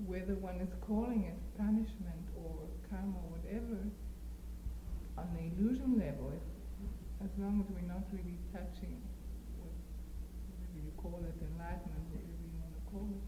whether 0.07 0.35
one 0.35 0.61
is 0.61 0.73
calling 0.87 1.25
it 1.29 1.37
punishment 1.59 2.25
or 2.37 2.69
karma 2.89 3.17
or 3.29 3.37
whatever, 3.37 3.79
on 5.19 5.29
the 5.37 5.45
illusion 5.53 5.99
level, 6.01 6.33
if, 6.33 6.45
as 7.25 7.33
long 7.37 7.61
as 7.61 7.69
we're 7.69 7.85
not 7.85 8.05
really 8.13 8.39
touching 8.53 8.97
what, 9.61 9.73
whatever 10.49 10.79
you 10.81 10.93
call 10.97 11.21
it, 11.21 11.37
enlightenment, 11.37 12.05
whatever 12.09 12.41
you 12.41 12.53
want 12.57 12.73
to 12.73 12.83
call 12.89 13.09
it, 13.13 13.25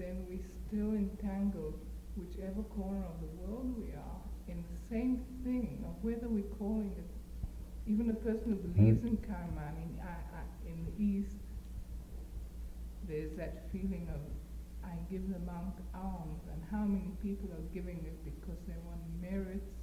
then 0.00 0.24
we 0.28 0.40
still 0.66 0.96
entangled, 0.96 1.76
whichever 2.16 2.62
corner 2.72 3.04
of 3.04 3.20
the 3.20 3.32
world 3.40 3.68
we 3.76 3.92
are, 3.92 4.20
in 4.48 4.64
the 4.72 4.80
same 4.88 5.20
thing 5.44 5.84
of 5.84 5.92
whether 6.02 6.28
we're 6.28 6.54
calling 6.56 6.92
it, 6.96 7.10
even 7.86 8.10
a 8.10 8.14
person 8.14 8.56
who 8.56 8.58
believes 8.72 9.04
mm. 9.04 9.08
in 9.12 9.16
karma, 9.28 9.62
I 9.62 9.72
mean, 9.78 10.00
I, 10.02 10.16
I, 10.36 10.42
in 10.66 10.84
the 10.86 10.94
East, 10.98 11.36
there's 13.08 13.36
that 13.36 13.68
feeling 13.70 14.08
of, 14.10 14.20
I 14.86 14.94
give 15.10 15.28
the 15.28 15.40
monk 15.40 15.74
alms, 15.94 16.42
and 16.52 16.62
how 16.70 16.84
many 16.84 17.10
people 17.22 17.50
are 17.50 17.66
giving 17.74 17.98
it 18.06 18.24
because 18.24 18.58
they 18.66 18.78
want 18.86 19.00
merits 19.20 19.74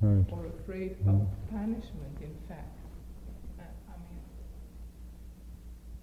right. 0.00 0.24
or 0.30 0.46
afraid 0.46 0.96
mm. 1.04 1.08
of 1.08 1.28
punishment, 1.50 2.16
in 2.20 2.34
fact. 2.48 2.76
I, 3.58 3.62
I 3.64 3.96
mean, 4.06 4.22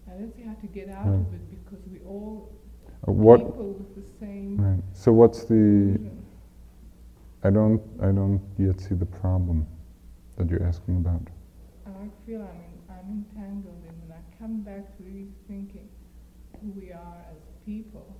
I 0.07 0.11
don't 0.19 0.35
see 0.35 0.43
how 0.43 0.55
to 0.55 0.67
get 0.67 0.89
out 0.89 1.05
right. 1.05 1.15
of 1.15 1.33
it 1.33 1.45
because 1.63 1.85
we 1.87 1.99
all 1.99 2.51
are 3.05 3.13
what? 3.13 3.41
Right. 4.19 4.83
So 4.93 5.11
what's 5.11 5.43
the? 5.45 5.99
I 7.43 7.49
don't. 7.51 7.81
I 8.01 8.07
don't 8.07 8.41
yet 8.57 8.81
see 8.81 8.95
the 8.95 9.05
problem. 9.05 9.67
that 10.37 10.49
you're 10.49 10.63
asking 10.63 10.97
about? 10.97 11.21
I 11.85 12.09
feel 12.25 12.41
I'm, 12.41 12.61
in, 12.61 12.77
I'm 12.89 13.25
entangled 13.25 13.83
in 13.89 13.95
when 14.01 14.11
I 14.13 14.21
come 14.37 14.61
back 14.61 14.95
to 14.97 15.03
really 15.03 15.29
thinking 15.47 15.89
who 16.61 16.71
we 16.79 16.91
are 16.91 17.21
as 17.31 17.36
people, 17.67 18.15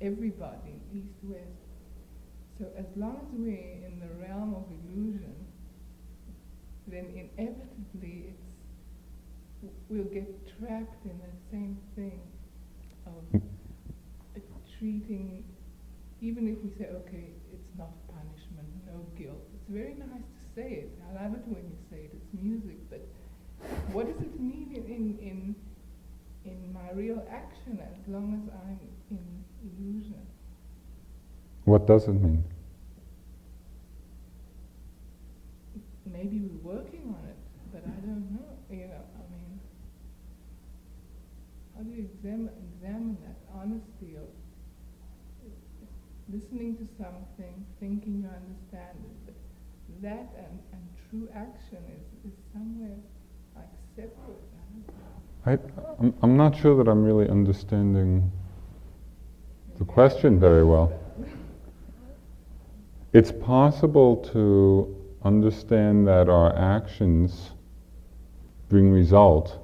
everybody, 0.00 0.80
East, 0.94 1.20
West. 1.22 1.44
So 2.58 2.66
as 2.76 2.86
long 2.96 3.20
as 3.20 3.28
we're 3.32 3.84
in 3.84 4.00
the 4.00 4.08
realm 4.24 4.54
of 4.54 4.64
illusion, 4.72 5.36
then 6.88 7.06
inevitably 7.12 8.32
it's 8.32 8.50
we'll 9.90 10.04
get 10.04 10.26
trapped 10.58 11.04
in 11.04 11.18
that 11.20 11.36
same 11.52 11.76
thing 11.94 12.20
of 13.06 13.40
hmm. 13.40 13.46
treating, 14.78 15.44
even 16.22 16.48
if 16.48 16.56
we 16.64 16.70
say, 16.78 16.88
okay, 16.90 17.28
it's 17.52 17.70
not 17.76 17.92
punishment, 18.08 18.68
no 18.86 19.04
guilt. 19.18 19.44
It's 19.54 19.68
very 19.68 19.94
nice 19.94 20.24
to 20.24 20.44
say 20.56 20.88
it. 20.88 20.98
I 21.10 21.22
love 21.22 21.34
it 21.34 21.44
when 21.44 21.64
you 21.68 21.76
say 21.90 22.08
it. 22.08 22.12
It's 22.16 22.42
music, 22.42 22.78
but 22.88 23.04
what 23.92 24.06
does 24.06 24.22
it 24.24 24.40
mean 24.40 24.72
in 24.74 24.84
in 24.88 25.18
in 25.20 25.54
my 26.90 26.98
real 26.98 27.22
action 27.30 27.78
as 27.80 28.08
long 28.08 28.34
as 28.34 28.52
I'm 28.66 28.78
in 29.10 29.44
illusion? 29.62 30.26
What 31.64 31.86
does 31.86 32.04
it 32.04 32.12
mean? 32.12 32.44
Maybe 36.06 36.40
we're 36.40 36.74
working 36.74 37.14
on 37.16 37.28
it, 37.28 37.36
but 37.72 37.82
I 37.86 38.00
don't 38.00 38.30
know. 38.32 38.48
You 38.70 38.88
know, 38.88 39.04
I 39.16 39.24
mean, 39.30 39.60
how 41.76 41.82
do 41.82 41.90
you 41.90 42.08
examine 42.12 42.50
examine 42.74 43.16
that 43.24 43.38
honesty 43.54 44.16
of 44.16 44.28
listening 46.32 46.76
to 46.76 46.86
something, 46.98 47.66
thinking 47.78 48.22
you 48.22 48.28
understand 48.28 48.98
it, 48.98 49.26
but 49.26 49.34
that 50.02 50.30
and, 50.38 50.58
and 50.72 50.82
true 51.10 51.28
action 51.34 51.82
is, 51.90 52.30
is 52.30 52.38
somewhere 52.52 52.98
like 53.56 53.70
separate. 53.96 54.50
I, 55.46 55.52
I'm, 55.98 56.14
I'm 56.22 56.36
not 56.36 56.56
sure 56.56 56.76
that 56.76 56.90
I'm 56.90 57.02
really 57.02 57.28
understanding 57.28 58.30
the 59.78 59.84
question 59.84 60.38
very 60.38 60.64
well. 60.64 60.92
It's 63.12 63.32
possible 63.32 64.16
to 64.32 64.94
understand 65.22 66.06
that 66.06 66.28
our 66.28 66.54
actions 66.54 67.52
bring 68.68 68.90
result 68.90 69.58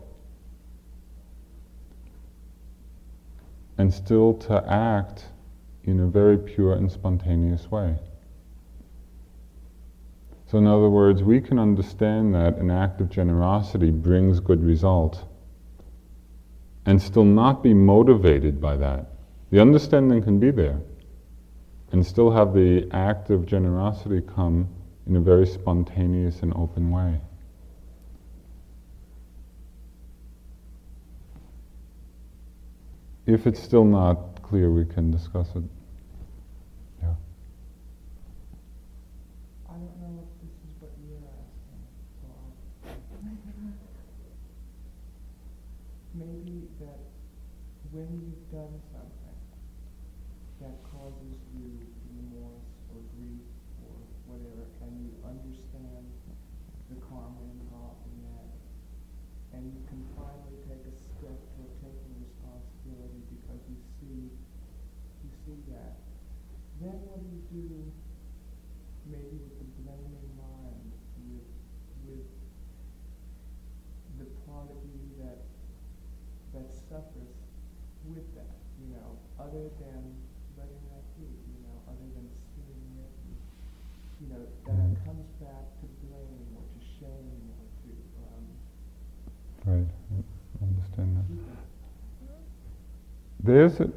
and 3.78 3.92
still 3.92 4.34
to 4.34 4.64
act 4.68 5.26
in 5.84 6.00
a 6.00 6.06
very 6.06 6.38
pure 6.38 6.72
and 6.72 6.90
spontaneous 6.90 7.70
way. 7.70 7.96
So, 10.46 10.58
in 10.58 10.66
other 10.66 10.88
words, 10.88 11.22
we 11.22 11.40
can 11.40 11.58
understand 11.58 12.34
that 12.34 12.56
an 12.56 12.70
act 12.70 13.00
of 13.00 13.10
generosity 13.10 13.90
brings 13.90 14.40
good 14.40 14.64
result 14.64 15.24
and 16.86 17.02
still 17.02 17.24
not 17.24 17.62
be 17.62 17.74
motivated 17.74 18.60
by 18.60 18.76
that. 18.76 19.10
The 19.50 19.60
understanding 19.60 20.22
can 20.22 20.38
be 20.38 20.50
there 20.50 20.80
and 21.92 22.04
still 22.04 22.30
have 22.30 22.54
the 22.54 22.88
act 22.92 23.30
of 23.30 23.46
generosity 23.46 24.20
come 24.34 24.68
in 25.06 25.16
a 25.16 25.20
very 25.20 25.46
spontaneous 25.46 26.42
and 26.42 26.52
open 26.54 26.90
way. 26.90 27.20
If 33.26 33.46
it's 33.46 33.60
still 33.60 33.84
not 33.84 34.42
clear, 34.42 34.70
we 34.70 34.84
can 34.84 35.10
discuss 35.10 35.48
it. 35.56 35.64
other 79.56 79.70
than 79.80 80.04
letting 80.58 80.82
that 80.92 81.04
be, 81.16 81.24
you 81.24 81.58
know, 81.64 81.76
other 81.88 82.08
than 82.12 82.28
seeing 82.52 82.92
it, 83.00 83.12
and, 83.24 83.36
you 84.20 84.26
know, 84.28 84.42
then 84.66 84.76
it 84.76 84.92
mm-hmm. 84.92 85.06
comes 85.06 85.28
back 85.40 85.64
to 85.80 85.86
blame 86.04 86.44
or 86.52 86.64
to 86.66 86.80
shame 87.00 87.40
or 87.56 87.64
to. 87.80 87.90
Um, 88.20 88.44
right, 89.66 89.86
I 90.60 90.64
understand 90.64 91.16
that. 91.16 91.56
There's 93.42 93.80
a, 93.80 93.90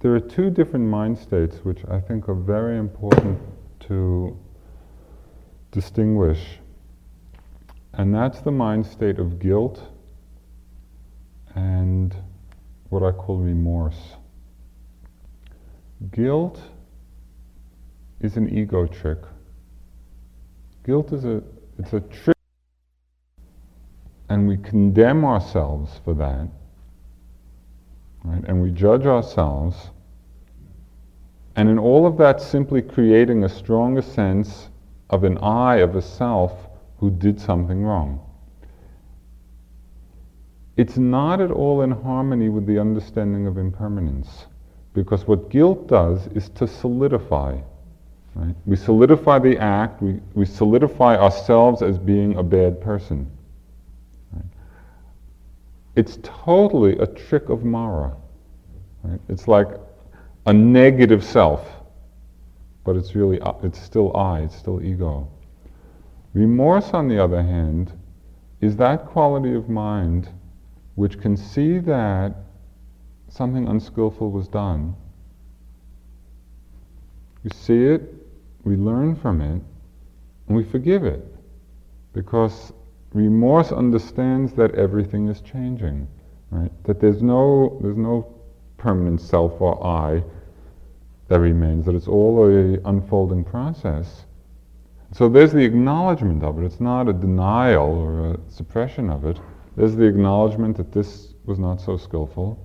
there 0.00 0.14
are 0.14 0.20
two 0.20 0.50
different 0.50 0.86
mind 0.86 1.18
states 1.18 1.56
which 1.64 1.84
I 1.90 2.00
think 2.00 2.28
are 2.28 2.34
very 2.34 2.78
important 2.78 3.40
to 3.80 4.36
distinguish. 5.70 6.58
And 7.94 8.14
that's 8.14 8.40
the 8.40 8.52
mind 8.52 8.86
state 8.86 9.18
of 9.18 9.38
guilt 9.38 9.82
and 11.54 12.14
what 12.90 13.02
I 13.02 13.10
call 13.10 13.38
remorse. 13.38 14.16
Guilt 16.12 16.60
is 18.20 18.36
an 18.36 18.48
ego 18.56 18.86
trick. 18.86 19.18
Guilt 20.84 21.12
is 21.12 21.24
a 21.24 21.42
it's 21.78 21.92
a 21.92 22.00
trick 22.00 22.37
and 24.28 24.46
we 24.46 24.56
condemn 24.56 25.24
ourselves 25.24 26.00
for 26.04 26.14
that. 26.14 26.48
Right? 28.24 28.44
And 28.46 28.62
we 28.62 28.70
judge 28.70 29.06
ourselves. 29.06 29.90
And 31.56 31.68
in 31.68 31.78
all 31.78 32.06
of 32.06 32.18
that 32.18 32.40
simply 32.40 32.82
creating 32.82 33.44
a 33.44 33.48
stronger 33.48 34.02
sense 34.02 34.68
of 35.10 35.24
an 35.24 35.38
I, 35.38 35.76
of 35.76 35.96
a 35.96 36.02
self 36.02 36.52
who 36.98 37.10
did 37.10 37.40
something 37.40 37.82
wrong. 37.82 38.20
It's 40.76 40.98
not 40.98 41.40
at 41.40 41.50
all 41.50 41.82
in 41.82 41.90
harmony 41.90 42.48
with 42.48 42.66
the 42.66 42.78
understanding 42.78 43.46
of 43.46 43.58
impermanence. 43.58 44.46
Because 44.92 45.26
what 45.26 45.48
guilt 45.48 45.88
does 45.88 46.26
is 46.28 46.48
to 46.50 46.68
solidify. 46.68 47.58
Right? 48.34 48.54
We 48.66 48.76
solidify 48.76 49.40
the 49.40 49.58
act, 49.58 50.02
we, 50.02 50.20
we 50.34 50.44
solidify 50.44 51.16
ourselves 51.16 51.82
as 51.82 51.98
being 51.98 52.36
a 52.36 52.42
bad 52.42 52.80
person. 52.80 53.28
It's 55.98 56.20
totally 56.22 56.96
a 56.98 57.08
trick 57.08 57.48
of 57.48 57.64
Mara. 57.64 58.14
Right? 59.02 59.20
It's 59.28 59.48
like 59.48 59.66
a 60.46 60.52
negative 60.52 61.24
self, 61.24 61.68
but 62.84 62.94
it's 62.94 63.16
really, 63.16 63.40
uh, 63.40 63.54
it's 63.64 63.82
still 63.82 64.16
I, 64.16 64.42
it's 64.42 64.54
still 64.54 64.80
ego. 64.80 65.28
Remorse, 66.34 66.90
on 66.90 67.08
the 67.08 67.20
other 67.20 67.42
hand, 67.42 67.92
is 68.60 68.76
that 68.76 69.06
quality 69.06 69.56
of 69.56 69.68
mind 69.68 70.28
which 70.94 71.20
can 71.20 71.36
see 71.36 71.80
that 71.80 72.32
something 73.28 73.66
unskillful 73.66 74.30
was 74.30 74.46
done, 74.46 74.94
we 77.42 77.50
see 77.50 77.86
it, 77.86 78.02
we 78.62 78.76
learn 78.76 79.16
from 79.16 79.40
it, 79.40 79.60
and 80.46 80.56
we 80.56 80.62
forgive 80.62 81.04
it. 81.04 81.24
Because 82.12 82.72
remorse 83.18 83.72
understands 83.72 84.52
that 84.54 84.74
everything 84.74 85.28
is 85.28 85.40
changing, 85.40 86.08
right? 86.50 86.70
That 86.84 87.00
there's 87.00 87.22
no, 87.22 87.78
there's 87.82 87.96
no 87.96 88.34
permanent 88.76 89.20
self 89.20 89.60
or 89.60 89.84
I 89.84 90.22
that 91.28 91.40
remains, 91.40 91.84
that 91.86 91.94
it's 91.94 92.08
all 92.08 92.44
a 92.44 92.78
unfolding 92.88 93.44
process. 93.44 94.24
So 95.12 95.28
there's 95.28 95.52
the 95.52 95.64
acknowledgement 95.64 96.42
of 96.42 96.58
it. 96.58 96.64
It's 96.64 96.80
not 96.80 97.08
a 97.08 97.12
denial 97.12 97.86
or 97.86 98.34
a 98.34 98.38
suppression 98.48 99.10
of 99.10 99.24
it. 99.24 99.38
There's 99.76 99.96
the 99.96 100.04
acknowledgement 100.04 100.76
that 100.76 100.92
this 100.92 101.34
was 101.44 101.58
not 101.58 101.80
so 101.80 101.96
skillful. 101.96 102.58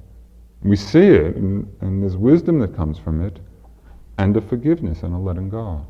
We 0.61 0.75
see 0.75 1.07
it, 1.07 1.35
and, 1.35 1.67
and 1.81 2.01
there's 2.01 2.17
wisdom 2.17 2.59
that 2.59 2.75
comes 2.75 2.97
from 2.97 3.21
it, 3.21 3.39
and 4.17 4.35
a 4.37 4.41
forgiveness 4.41 5.03
and 5.03 5.13
a 5.13 5.17
letting 5.17 5.49
go. 5.49 5.85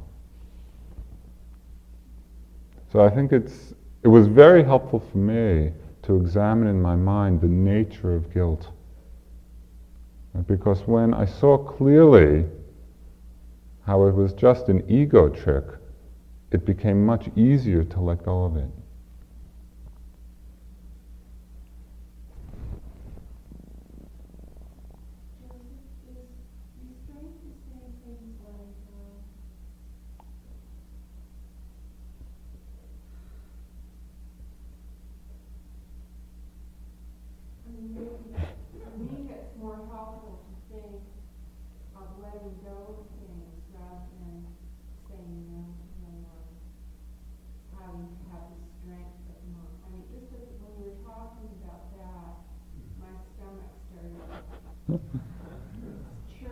So 2.91 3.01
I 3.01 3.09
think 3.09 3.31
it's, 3.31 3.73
it 4.03 4.09
was 4.09 4.27
very 4.27 4.63
helpful 4.63 4.99
for 4.99 5.17
me 5.17 5.71
to 6.03 6.17
examine 6.17 6.67
in 6.67 6.81
my 6.81 6.95
mind 6.95 7.39
the 7.39 7.47
nature 7.47 8.13
of 8.13 8.33
guilt. 8.33 8.67
Because 10.47 10.81
when 10.81 11.13
I 11.13 11.25
saw 11.25 11.57
clearly 11.57 12.45
how 13.85 14.05
it 14.07 14.13
was 14.13 14.33
just 14.33 14.67
an 14.67 14.83
ego 14.89 15.29
trick, 15.29 15.65
it 16.51 16.65
became 16.65 17.05
much 17.05 17.29
easier 17.35 17.83
to 17.83 17.99
let 18.01 18.25
go 18.25 18.43
of 18.43 18.57
it. 18.57 18.69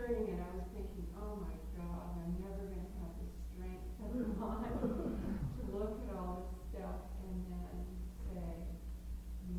churning, 0.02 0.34
and 0.34 0.40
I 0.40 0.50
was 0.56 0.66
thinking, 0.74 1.06
oh 1.20 1.38
my 1.44 1.54
God, 1.78 2.16
I'm 2.18 2.34
never 2.40 2.64
going 2.64 2.80
to 2.80 2.96
have 2.98 3.14
the 3.20 3.28
strength 3.52 3.86
of 4.02 4.18
mind 4.40 4.82
to 4.82 5.62
look 5.70 6.00
at 6.08 6.16
all 6.16 6.48
this 6.48 6.58
stuff 6.74 7.06
and 7.28 7.38
then 7.46 7.86
say 8.32 8.66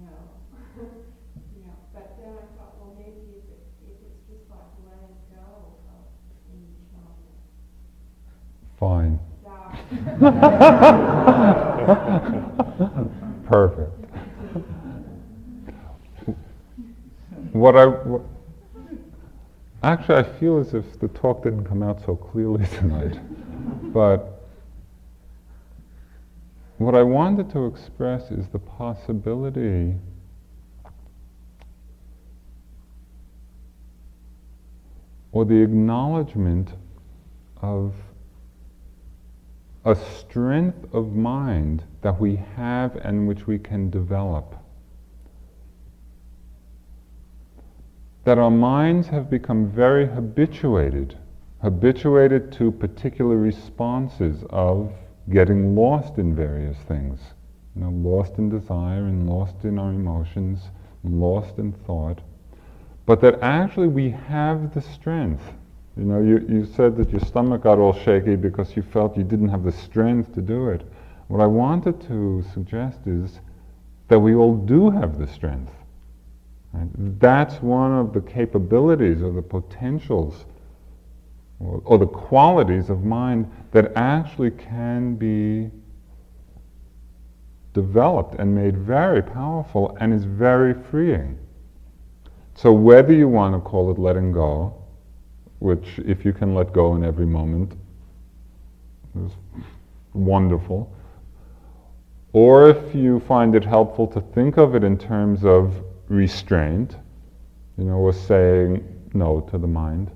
no. 0.03 0.41
you 0.75 1.61
know, 1.63 1.77
but 1.93 2.17
then 2.17 2.33
I 2.33 2.49
thought, 2.57 2.75
well, 2.81 2.91
maybe 2.97 3.39
if, 3.39 3.45
it, 3.45 3.61
if 3.87 3.95
it's 4.03 4.25
just 4.27 4.49
like 4.49 4.73
letting 4.83 5.15
go 5.31 5.79
of 5.87 6.11
each 6.51 6.91
moment. 6.97 7.29
Fine. 8.81 9.21
Perfect. 13.47 13.91
What 17.53 17.77
I 17.77 17.85
what, 17.85 18.23
actually 20.03 20.15
I 20.15 20.39
feel 20.39 20.59
as 20.59 20.73
if 20.73 20.99
the 20.99 21.07
talk 21.09 21.43
didn't 21.43 21.65
come 21.65 21.81
out 21.81 22.03
so 22.05 22.15
clearly 22.15 22.65
tonight, 22.77 23.19
but 23.93 24.41
what 26.77 26.93
I 26.93 27.03
wanted 27.03 27.49
to 27.51 27.65
express 27.67 28.29
is 28.29 28.47
the 28.49 28.59
possibility 28.59 29.95
or 35.31 35.45
the 35.45 35.61
acknowledgement 35.61 36.71
of 37.61 37.93
a 39.85 39.95
strength 39.95 40.93
of 40.93 41.13
mind 41.13 41.83
that 42.01 42.19
we 42.19 42.35
have 42.55 42.97
and 42.97 43.25
which 43.27 43.47
we 43.47 43.57
can 43.57 43.89
develop. 43.89 44.62
That 48.23 48.37
our 48.37 48.51
minds 48.51 49.07
have 49.07 49.29
become 49.29 49.69
very 49.69 50.07
habituated, 50.07 51.17
habituated 51.61 52.51
to 52.53 52.71
particular 52.71 53.35
responses 53.35 54.43
of 54.49 54.93
getting 55.29 55.75
lost 55.75 56.17
in 56.17 56.35
various 56.35 56.77
things. 56.87 57.19
You 57.75 57.83
know, 57.83 57.89
lost 57.89 58.37
in 58.37 58.49
desire 58.49 59.05
and 59.05 59.29
lost 59.29 59.63
in 59.63 59.77
our 59.77 59.89
emotions, 59.89 60.69
lost 61.03 61.57
in 61.57 61.73
thought. 61.73 62.21
But 63.05 63.19
that 63.21 63.41
actually 63.41 63.87
we 63.87 64.11
have 64.11 64.73
the 64.73 64.81
strength. 64.81 65.43
You 65.97 66.05
know, 66.05 66.21
you, 66.21 66.45
you 66.47 66.65
said 66.65 66.95
that 66.97 67.11
your 67.11 67.19
stomach 67.19 67.63
got 67.63 67.77
all 67.77 67.93
shaky 67.93 68.35
because 68.35 68.75
you 68.75 68.81
felt 68.83 69.17
you 69.17 69.23
didn't 69.23 69.49
have 69.49 69.63
the 69.63 69.71
strength 69.71 70.33
to 70.35 70.41
do 70.41 70.69
it. 70.69 70.81
What 71.27 71.41
I 71.41 71.47
wanted 71.47 71.99
to 72.07 72.43
suggest 72.53 72.99
is 73.05 73.41
that 74.07 74.19
we 74.19 74.33
all 74.33 74.55
do 74.55 74.89
have 74.89 75.17
the 75.17 75.27
strength. 75.27 75.71
That's 76.73 77.61
one 77.61 77.91
of 77.91 78.13
the 78.13 78.21
capabilities 78.21 79.21
or 79.21 79.31
the 79.31 79.41
potentials 79.41 80.45
or, 81.59 81.81
or 81.85 81.97
the 81.97 82.07
qualities 82.07 82.89
of 82.89 83.03
mind 83.03 83.49
that 83.71 83.91
actually 83.95 84.51
can 84.51 85.15
be 85.15 85.69
developed 87.73 88.35
and 88.39 88.53
made 88.53 88.77
very 88.77 89.21
powerful 89.21 89.95
and 89.99 90.13
is 90.13 90.25
very 90.25 90.73
freeing. 90.73 91.37
So 92.55 92.71
whether 92.71 93.13
you 93.13 93.27
want 93.27 93.55
to 93.55 93.59
call 93.59 93.91
it 93.91 93.99
letting 93.99 94.31
go, 94.31 94.73
which 95.59 95.99
if 96.05 96.25
you 96.25 96.33
can 96.33 96.53
let 96.53 96.73
go 96.73 96.95
in 96.95 97.03
every 97.03 97.25
moment 97.25 97.73
is 99.23 99.31
wonderful, 100.13 100.93
or 102.33 102.69
if 102.69 102.95
you 102.95 103.19
find 103.21 103.55
it 103.55 103.63
helpful 103.63 104.07
to 104.07 104.21
think 104.21 104.57
of 104.57 104.75
it 104.75 104.83
in 104.83 104.97
terms 104.97 105.45
of 105.45 105.73
restraint, 106.13 106.97
you 107.77 107.85
know, 107.85 107.95
or 107.95 108.13
saying 108.13 108.83
no 109.13 109.41
to 109.51 109.57
the 109.57 109.67
mind. 109.67 110.11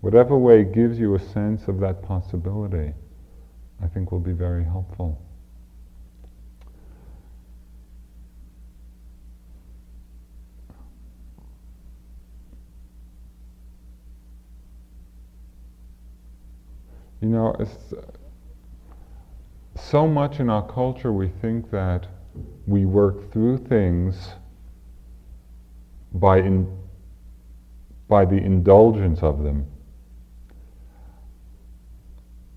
Whatever 0.00 0.36
way 0.36 0.64
gives 0.64 0.98
you 0.98 1.14
a 1.14 1.18
sense 1.18 1.68
of 1.68 1.80
that 1.80 2.02
possibility, 2.02 2.92
I 3.82 3.86
think 3.88 4.12
will 4.12 4.20
be 4.20 4.32
very 4.32 4.64
helpful. 4.64 5.20
You 17.20 17.28
know, 17.28 17.54
it's 17.60 17.94
so 19.76 20.08
much 20.08 20.40
in 20.40 20.50
our 20.50 20.66
culture 20.66 21.12
we 21.12 21.28
think 21.28 21.70
that 21.70 22.08
we 22.66 22.84
work 22.84 23.30
through 23.30 23.58
things 23.58 24.30
by, 26.14 26.38
in, 26.38 26.66
by 28.08 28.24
the 28.24 28.36
indulgence 28.36 29.22
of 29.22 29.42
them. 29.42 29.66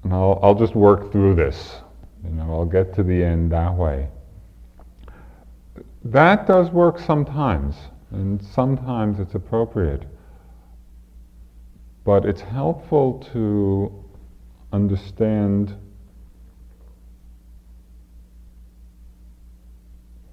And 0.04 0.14
I'll, 0.14 0.40
I'll 0.44 0.56
just 0.56 0.76
work 0.76 1.12
through 1.12 1.36
this. 1.36 1.78
You 2.24 2.32
know, 2.32 2.52
I'll 2.52 2.66
get 2.66 2.94
to 2.96 3.04
the 3.04 3.24
end 3.24 3.52
that 3.52 3.74
way. 3.74 4.08
That 6.04 6.46
does 6.46 6.70
work 6.70 7.00
sometimes, 7.00 7.76
and 8.12 8.44
sometimes 8.44 9.20
it's 9.20 9.34
appropriate. 9.34 10.04
But 12.04 12.26
it's 12.26 12.42
helpful 12.42 13.28
to 13.34 13.92
understand 14.72 15.76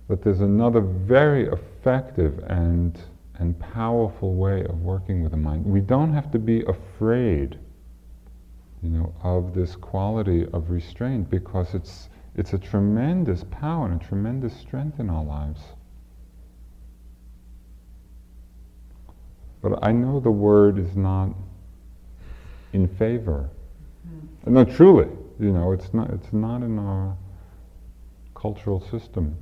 that 0.08 0.22
there's 0.22 0.42
another 0.42 0.82
very 0.82 1.48
effective 1.48 2.38
and 2.48 3.00
and 3.42 3.58
powerful 3.58 4.34
way 4.34 4.64
of 4.66 4.80
working 4.82 5.20
with 5.20 5.32
the 5.32 5.36
mind. 5.36 5.66
We 5.66 5.80
don't 5.80 6.12
have 6.12 6.30
to 6.30 6.38
be 6.38 6.62
afraid, 6.62 7.58
you 8.82 8.88
know, 8.88 9.12
of 9.24 9.52
this 9.52 9.74
quality 9.74 10.46
of 10.52 10.70
restraint 10.70 11.28
because 11.28 11.74
it's 11.74 12.08
it's 12.36 12.52
a 12.52 12.58
tremendous 12.58 13.44
power 13.50 13.86
and 13.86 14.00
a 14.00 14.04
tremendous 14.04 14.56
strength 14.56 15.00
in 15.00 15.10
our 15.10 15.24
lives. 15.24 15.60
But 19.60 19.80
I 19.82 19.90
know 19.90 20.20
the 20.20 20.30
word 20.30 20.78
is 20.78 20.96
not 20.96 21.30
in 22.72 22.86
favor. 22.86 23.50
Mm-hmm. 24.08 24.54
No, 24.54 24.64
truly, 24.64 25.08
you 25.40 25.52
know, 25.52 25.72
it's 25.72 25.92
not 25.92 26.10
it's 26.10 26.32
not 26.32 26.62
in 26.62 26.78
our 26.78 27.16
cultural 28.36 28.80
system. 28.80 29.36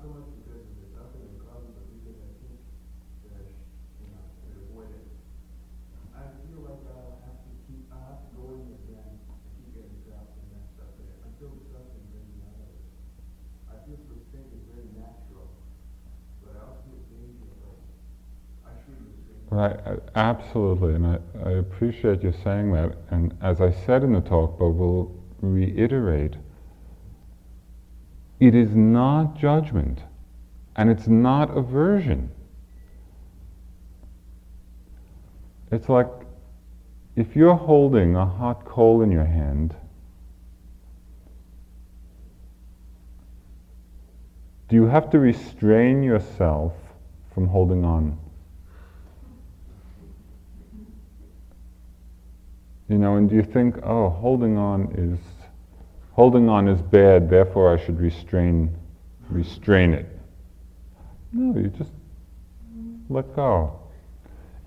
affluent 0.00 0.32
because 0.40 0.64
of 0.64 0.76
the 0.80 0.88
dumping 0.96 1.28
and 1.28 1.36
problems 1.44 1.76
of 1.76 1.84
using 1.92 2.16
that 2.24 2.32
heat 2.40 2.64
that, 3.28 3.44
you 4.00 4.08
know, 4.08 4.24
to 4.48 4.48
avoid 4.64 4.88
it. 4.96 5.04
I 6.16 6.24
feel 6.48 6.64
like 6.64 6.80
I'll 6.88 7.20
have 7.28 7.36
to 7.44 7.52
keep, 7.68 7.84
I'll 7.92 8.00
have 8.08 8.20
to 8.24 8.28
go 8.32 8.48
in 8.56 8.72
again 8.80 9.04
and 9.12 9.20
keep 9.60 9.68
getting 9.76 10.00
droughts 10.08 10.32
and 10.40 10.48
that 10.56 10.64
stuff 10.72 10.88
there 10.96 11.20
until 11.28 11.52
the 11.52 11.62
stuff 11.68 11.84
is 12.00 12.04
really 12.16 12.40
out 12.48 12.64
of 12.64 12.72
it. 12.72 12.84
I 13.68 13.76
feel 13.84 14.00
this 14.08 14.24
thing 14.32 14.48
is 14.56 14.64
very 14.72 14.88
natural, 14.96 15.52
but 16.40 16.56
I 16.56 16.64
also 16.64 16.80
feel 16.88 17.04
dangerous. 17.12 17.76
I 18.64 18.72
should 18.80 18.96
have 19.04 19.52
Right, 19.52 19.76
uh, 19.84 20.00
absolutely, 20.16 20.94
and 20.96 21.04
I, 21.06 21.18
I 21.44 21.50
appreciate 21.60 22.22
you 22.24 22.32
saying 22.44 22.72
that. 22.72 22.96
And 23.10 23.36
as 23.42 23.60
I 23.60 23.70
said 23.70 24.02
in 24.02 24.12
the 24.16 24.20
talk, 24.24 24.58
but 24.58 24.70
we'll 24.70 25.12
reiterate, 25.44 26.36
it 28.40 28.54
is 28.54 28.74
not 28.74 29.38
judgment, 29.38 30.00
and 30.74 30.90
it's 30.90 31.06
not 31.06 31.56
aversion. 31.56 32.30
It's 35.70 35.88
like 35.88 36.08
if 37.16 37.36
you're 37.36 37.54
holding 37.54 38.16
a 38.16 38.24
hot 38.24 38.64
coal 38.64 39.02
in 39.02 39.12
your 39.12 39.26
hand, 39.26 39.76
do 44.68 44.76
you 44.76 44.86
have 44.86 45.10
to 45.10 45.18
restrain 45.18 46.02
yourself 46.02 46.72
from 47.34 47.46
holding 47.46 47.84
on? 47.84 48.18
You 52.88 52.98
know, 52.98 53.16
and 53.16 53.28
do 53.28 53.36
you 53.36 53.42
think, 53.42 53.76
oh, 53.84 54.08
holding 54.08 54.56
on 54.56 54.92
is 54.96 55.39
holding 56.20 56.50
on 56.50 56.68
is 56.68 56.82
bad, 56.82 57.30
therefore 57.30 57.72
I 57.72 57.82
should 57.82 57.98
restrain 57.98 58.76
restrain 59.30 59.94
it? 59.94 60.06
No, 61.32 61.58
you 61.58 61.68
just 61.68 61.92
let 63.08 63.34
go. 63.34 63.80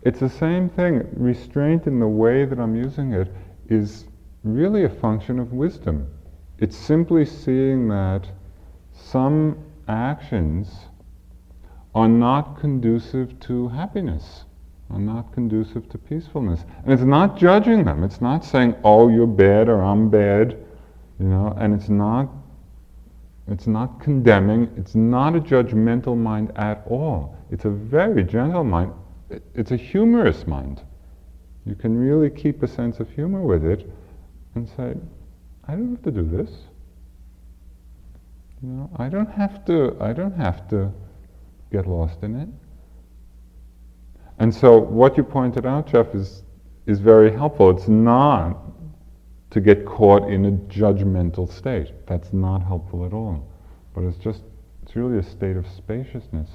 It's 0.01 0.20
the 0.20 0.30
same 0.30 0.68
thing. 0.68 1.08
Restraint 1.16 1.86
in 1.86 1.99
the 1.99 2.08
way 2.08 2.45
that 2.45 2.60
I'm 2.60 2.76
using 2.76 3.14
it 3.14 3.32
is 3.70 4.06
really 4.43 4.86
a 4.86 4.89
function 4.89 5.38
of 5.38 5.54
wisdom. 5.54 6.08
It's 6.58 6.76
simply 6.76 7.24
seeing 7.24 7.88
that 7.89 8.28
some 8.91 9.56
actions 9.88 10.88
are 11.93 12.08
not 12.08 12.60
conducive 12.60 13.39
to 13.41 13.68
happiness 13.68 14.45
are 14.89 14.99
not 14.99 15.32
conducive 15.34 15.88
to 15.89 15.97
peacefulness. 15.97 16.66
And 16.84 16.93
it's 16.93 17.04
not 17.04 17.38
judging 17.38 17.84
them. 17.84 18.04
It's 18.04 18.22
not 18.22 18.43
saying, 18.43 18.76
oh, 18.84 19.08
you're 19.08 19.28
bad 19.28 19.70
or 19.70 19.82
I'm 19.82 20.10
bad, 20.10 20.58
you 21.24 21.30
know, 21.30 21.56
and 21.58 21.74
it's 21.74 21.88
not 21.88 22.28
it's 23.48 23.66
not 23.66 24.02
condemning, 24.02 24.70
it's 24.76 24.94
not 24.94 25.38
a 25.38 25.40
judgmental 25.40 26.18
mind 26.18 26.52
at 26.58 26.84
all. 26.86 27.38
It's 27.50 27.64
a 27.64 27.70
very 27.70 28.26
gentle 28.26 28.66
mind. 28.66 28.92
It's 29.56 29.72
a 29.72 29.78
humorous 29.78 30.46
mind. 30.46 30.82
You 31.66 31.76
can 31.76 31.98
really 31.98 32.30
keep 32.30 32.62
a 32.62 32.68
sense 32.68 33.00
of 33.00 33.10
humor 33.10 33.42
with 33.42 33.66
it 33.66 33.90
and 34.56 34.68
say, 34.68 34.96
I 35.66 35.72
don't 35.76 35.92
have 35.92 36.02
to 36.04 36.12
do 36.12 36.24
this. 36.24 36.52
You 38.62 38.70
know, 38.70 38.90
I 38.98 39.08
don't 39.08 39.32
have 39.32 39.64
to 39.66 39.96
I 40.02 40.12
don't 40.12 40.36
have 40.36 40.68
to 40.72 40.92
get 41.72 41.88
lost 41.88 42.22
in 42.24 42.36
it. 42.36 42.50
And 44.40 44.54
so 44.54 44.78
what 44.78 45.16
you 45.16 45.24
pointed 45.24 45.66
out, 45.66 45.88
Jeff, 45.88 46.14
is, 46.14 46.44
is 46.86 47.00
very 47.00 47.32
helpful. 47.32 47.70
It's 47.70 47.88
not 47.88 48.58
to 49.54 49.62
get 49.62 49.86
caught 49.86 50.28
in 50.30 50.45
a 50.45 50.51
judgmental 50.51 51.51
state. 51.51 51.91
That's 52.08 52.34
not 52.34 52.64
helpful 52.64 53.06
at 53.06 53.14
all. 53.14 53.47
But 53.93 54.04
it's 54.04 54.18
just, 54.18 54.41
it's 54.82 54.95
really 54.95 55.20
a 55.20 55.24
state 55.24 55.56
of 55.56 55.68
spaciousness. 55.68 56.49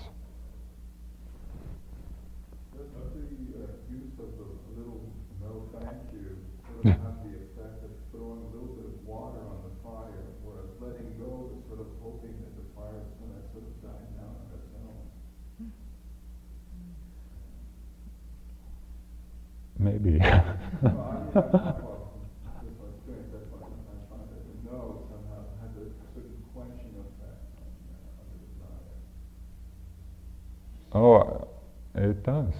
maybe. 19.78 20.20
Oh, 30.98 31.46
it 31.94 32.24
does. 32.24 32.52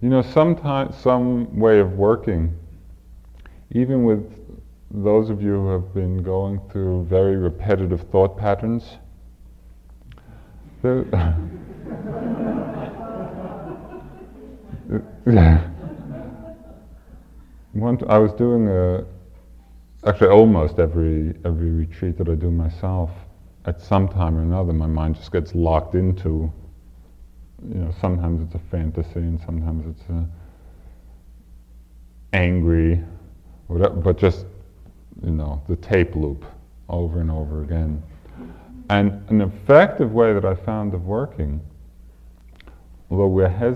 You 0.00 0.08
know, 0.08 0.22
sometimes 0.22 0.96
some 0.96 1.58
way 1.58 1.78
of 1.78 1.92
working, 1.92 2.56
even 3.72 4.04
with 4.04 4.32
those 4.90 5.28
of 5.28 5.42
you 5.42 5.52
who 5.52 5.68
have 5.72 5.92
been 5.92 6.22
going 6.22 6.58
through 6.70 7.04
very 7.04 7.36
repetitive 7.36 8.00
thought 8.10 8.38
patterns, 8.38 8.96
One, 17.72 17.98
I 18.08 18.18
was 18.18 18.32
doing 18.32 18.68
a, 18.68 19.04
actually 20.06 20.28
almost 20.28 20.78
every 20.78 21.34
every 21.44 21.70
retreat 21.70 22.16
that 22.16 22.28
I 22.28 22.36
do 22.36 22.50
myself. 22.50 23.10
At 23.66 23.80
some 23.80 24.08
time 24.08 24.36
or 24.36 24.42
another, 24.42 24.72
my 24.72 24.86
mind 24.86 25.16
just 25.16 25.32
gets 25.32 25.54
locked 25.54 25.94
into. 25.94 26.52
You 27.68 27.74
know, 27.74 27.94
sometimes 28.00 28.46
it's 28.46 28.54
a 28.54 28.70
fantasy, 28.70 29.18
and 29.20 29.40
sometimes 29.40 29.84
it's 29.88 30.08
a 30.10 30.28
angry, 32.32 33.02
whatever, 33.66 33.96
but 33.96 34.18
just 34.18 34.46
you 35.24 35.32
know 35.32 35.62
the 35.68 35.76
tape 35.76 36.14
loop 36.14 36.44
over 36.88 37.20
and 37.20 37.30
over 37.30 37.62
again. 37.62 38.02
And 38.88 39.28
an 39.30 39.40
effective 39.40 40.12
way 40.12 40.32
that 40.32 40.44
I 40.44 40.54
found 40.54 40.94
of 40.94 41.06
working, 41.06 41.60
although 43.10 43.26
we're 43.26 43.48
hesitant 43.48 43.75